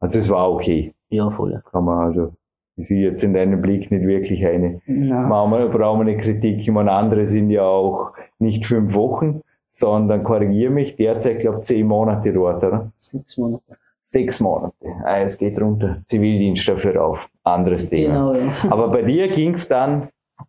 [0.00, 0.92] Also es war okay.
[1.08, 1.62] Ja, voll.
[1.70, 2.32] Kann man also,
[2.76, 6.58] ich sehe jetzt in deinem Blick nicht wirklich eine Manchmal brauchen wir eine Kritik.
[6.58, 11.64] Ich meine, andere sind ja auch nicht fünf Wochen, sondern korrigiere mich, derzeit, glaube ich,
[11.64, 12.92] zehn Monate dort, oder?
[12.98, 13.62] sechs Monate.
[14.02, 14.74] Sechs Monate.
[15.04, 15.98] Ah, es geht runter.
[16.06, 17.28] Zivildienst dafür auf.
[17.42, 18.32] Anderes Thema.
[18.32, 18.52] Genau, ja.
[18.70, 20.08] Aber bei dir ging es dann,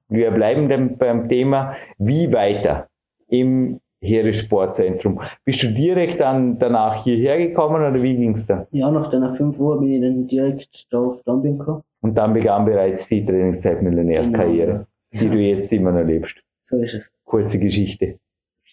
[0.09, 2.87] wir bleiben dann beim Thema, wie weiter
[3.29, 5.21] im Heeressportzentrum.
[5.43, 8.67] Bist du direkt dann danach hierher gekommen oder wie ging es dann?
[8.71, 11.81] Ja, nach deiner fünf Uhr bin ich dann direkt da auf Dumping gekommen.
[12.01, 16.35] Und dann begann bereits die Trainingszeit-Millionärskarriere, die du jetzt immer noch lebst.
[16.61, 17.11] So ist es.
[17.25, 18.19] kurze Geschichte.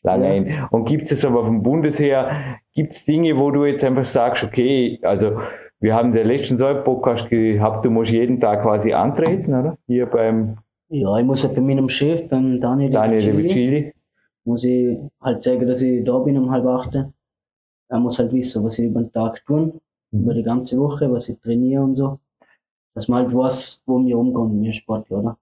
[0.02, 0.32] Lange Ja.
[0.32, 0.68] ein.
[0.70, 4.98] Und gibt es aber vom Bundesheer, gibt es Dinge, wo du jetzt einfach sagst, okay,
[5.02, 5.38] also
[5.80, 9.78] wir haben den letzten so einen Podcast gehabt, du musst jeden Tag quasi antreten, oder?
[9.86, 10.58] Hier beim
[10.90, 13.92] Ja, ich muss halt bei meinem Chef, beim Daniel, Daniel Revicilli.
[14.44, 16.94] muss ich halt zeigen, dass ich da bin um halb acht.
[17.88, 19.80] Er muss halt wissen, was ich über den Tag tun,
[20.12, 22.18] über die ganze Woche, was ich trainiere und so.
[22.94, 25.36] Dass man halt weiß, wo wir umgehen, wir Sportler, oder?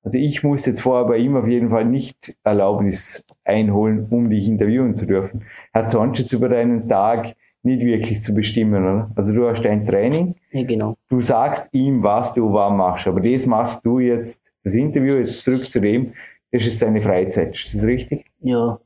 [0.02, 4.46] Also ich muss jetzt vorher bei ihm auf jeden Fall nicht Erlaubnis einholen, um dich
[4.46, 5.44] interviewen zu dürfen.
[5.74, 7.34] Hat sonst jetzt über deinen Tag
[7.66, 9.10] nicht wirklich zu bestimmen, oder?
[9.14, 10.36] Also du hast dein Training.
[10.52, 10.96] Ja, genau.
[11.10, 13.06] Du sagst ihm, was du wann machst.
[13.06, 16.14] Aber das machst du jetzt, das Interview, jetzt zurück zu dem,
[16.52, 17.54] das ist seine Freizeit.
[17.54, 18.24] Ist das richtig?
[18.40, 18.80] Ja.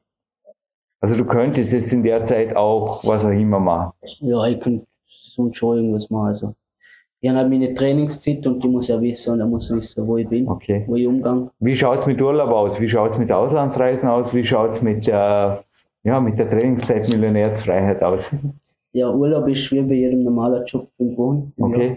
[1.00, 3.92] Also du könntest jetzt in der Zeit auch was auch immer machen.
[4.20, 6.26] Ja, ich könnte sonst schon irgendwas machen.
[6.26, 6.54] Also
[7.22, 10.26] ich habe meine Trainingszeit und die muss ja wissen und er muss wissen, wo ich
[10.26, 10.84] bin, okay.
[10.86, 11.50] wo ich umgang.
[11.58, 12.80] Wie schaut's mit Urlaub aus?
[12.80, 14.34] Wie schaut's mit Auslandsreisen aus?
[14.34, 15.64] Wie schaut's mit der,
[16.02, 18.34] ja, mit der Trainingszeit Millionärsfreiheit aus?
[18.92, 21.52] Ja, Urlaub ist wie bei jedem normalen Job fünf Wochen.
[21.58, 21.86] Okay.
[21.88, 21.96] Jahr.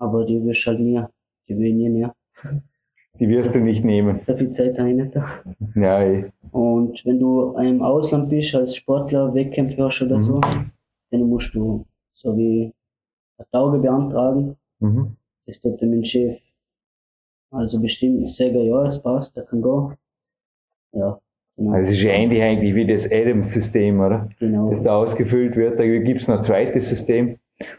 [0.00, 1.00] Aber die wirst halt nie,
[1.48, 2.14] die will nie mehr.
[3.18, 4.16] Die wirst du nicht nehmen.
[4.16, 6.02] So viel Zeit habe ich nicht da.
[6.02, 6.30] Eh.
[6.52, 10.22] Und wenn du im Ausland bist, als Sportler, Wettkämpfe hast oder Mhm.
[10.24, 10.40] so,
[11.10, 12.72] dann musst du so wie
[13.38, 14.56] eine Tauge beantragen.
[14.80, 15.16] Mhm.
[15.46, 16.38] Das tut dann mein Chef.
[17.50, 19.94] Also bestimmt sagen, ja, es passt, der kann gehen.
[20.92, 21.18] Ja.
[21.58, 24.28] Also es ist ähnlich eigentlich wie das Adams-System, oder?
[24.38, 24.70] genau.
[24.70, 25.78] Das da ausgefüllt wird.
[25.78, 27.36] Da gibt es noch ein zweites System.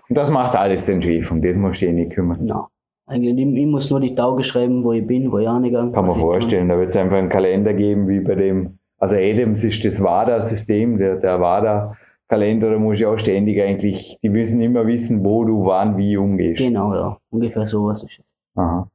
[0.09, 1.31] Und das macht alles den Chef.
[1.31, 2.39] Um das musst du dich nicht kümmern.
[2.41, 2.67] Na,
[3.07, 6.07] eigentlich, ich, ich muss nur die Tauge schreiben, wo ich bin, wo ich angegangen Kann
[6.07, 6.67] man vorstellen.
[6.67, 10.97] Da wird es einfach einen Kalender geben, wie bei dem, also Adams ist das WADA-System,
[10.97, 15.65] der, der WADA-Kalender, da muss ich auch ständig eigentlich, die müssen immer wissen, wo du
[15.65, 16.59] wann wie umgehst.
[16.59, 17.17] Genau, ja.
[17.31, 18.35] Ungefähr sowas ist es.
[18.55, 18.89] Aha.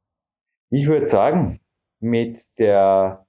[0.71, 1.61] Ich würde sagen,
[2.01, 3.24] mit der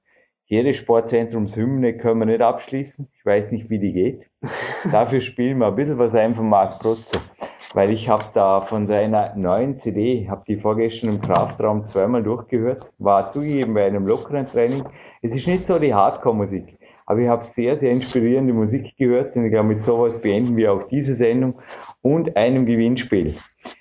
[0.48, 3.08] jede Sportzentrumshymne können wir nicht abschließen.
[3.18, 4.30] Ich weiß nicht, wie die geht.
[4.92, 7.20] Dafür spielen wir ein bisschen was ein von Marc Protze.
[7.74, 12.94] Weil ich habe da von seiner neuen CD, habe die vorgestern im Kraftraum zweimal durchgehört,
[13.00, 14.84] war zugegeben bei einem lockeren Training.
[15.22, 19.46] Es ist nicht so die Hardcore-Musik, aber ich habe sehr, sehr inspirierende Musik gehört und
[19.46, 21.56] ich glaube, mit sowas beenden wir auch diese Sendung
[22.02, 23.36] und einem Gewinnspiel.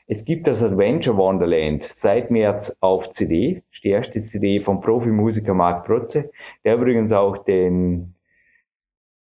[0.08, 5.86] Es gibt das Adventure Wonderland seit März auf CD, die erste CD vom Profimusiker Marc
[5.86, 6.30] Protze,
[6.64, 8.14] der übrigens auch den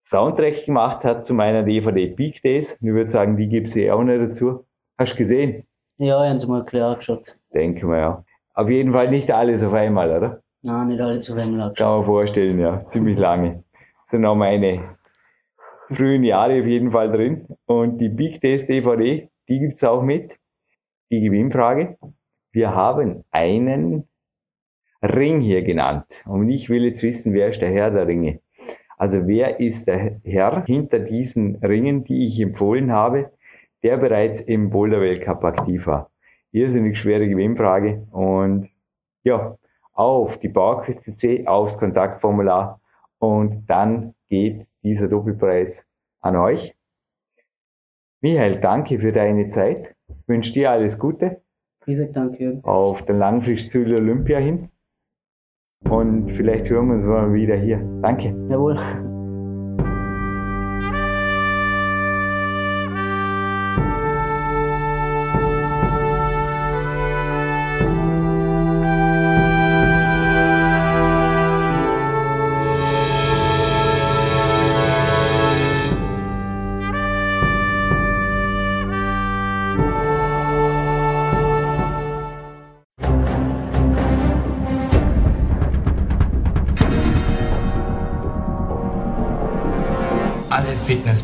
[0.04, 2.72] Soundtrack gemacht hat zu meiner DVD Peak Days.
[2.80, 4.64] Ich würde sagen, die gibt's eh auch nicht dazu.
[4.98, 5.64] Hast du gesehen?
[5.98, 7.36] Ja, ich habe es mal klar angeschaut.
[7.54, 8.24] Denke mal, ja.
[8.54, 10.42] Auf jeden Fall nicht alles auf einmal, oder?
[10.62, 11.72] Nein, nicht alle zu einmal.
[11.74, 12.84] Kann man vorstellen, ja.
[12.88, 13.62] Ziemlich lange.
[14.08, 14.96] Sind auch meine
[15.88, 17.46] frühen Jahre auf jeden Fall drin.
[17.66, 20.32] Und die Big Days DVD, die gibt's auch mit.
[21.10, 21.96] Die Gewinnfrage.
[22.50, 24.07] Wir haben einen
[25.02, 26.24] Ring hier genannt.
[26.26, 28.40] Und ich will jetzt wissen, wer ist der Herr der Ringe?
[28.96, 33.30] Also wer ist der Herr hinter diesen Ringen, die ich empfohlen habe,
[33.84, 36.10] der bereits im Boulder Weltcup aktiv war?
[36.50, 38.06] Irrsinnig schwere Gewinnfrage.
[38.10, 38.72] Und
[39.22, 39.56] ja,
[39.92, 42.80] auf die PowerQuest CC, aufs Kontaktformular
[43.18, 45.86] und dann geht dieser Doppelpreis
[46.20, 46.74] an euch.
[48.20, 49.94] Michael, danke für deine Zeit.
[50.08, 51.40] Ich wünsche dir alles Gute
[51.86, 54.70] Ich sag danke, auf den Langfristziel Olympia hin.
[55.84, 57.78] Und vielleicht hören wir uns mal wieder hier.
[58.02, 58.34] Danke.
[58.50, 58.76] Jawohl.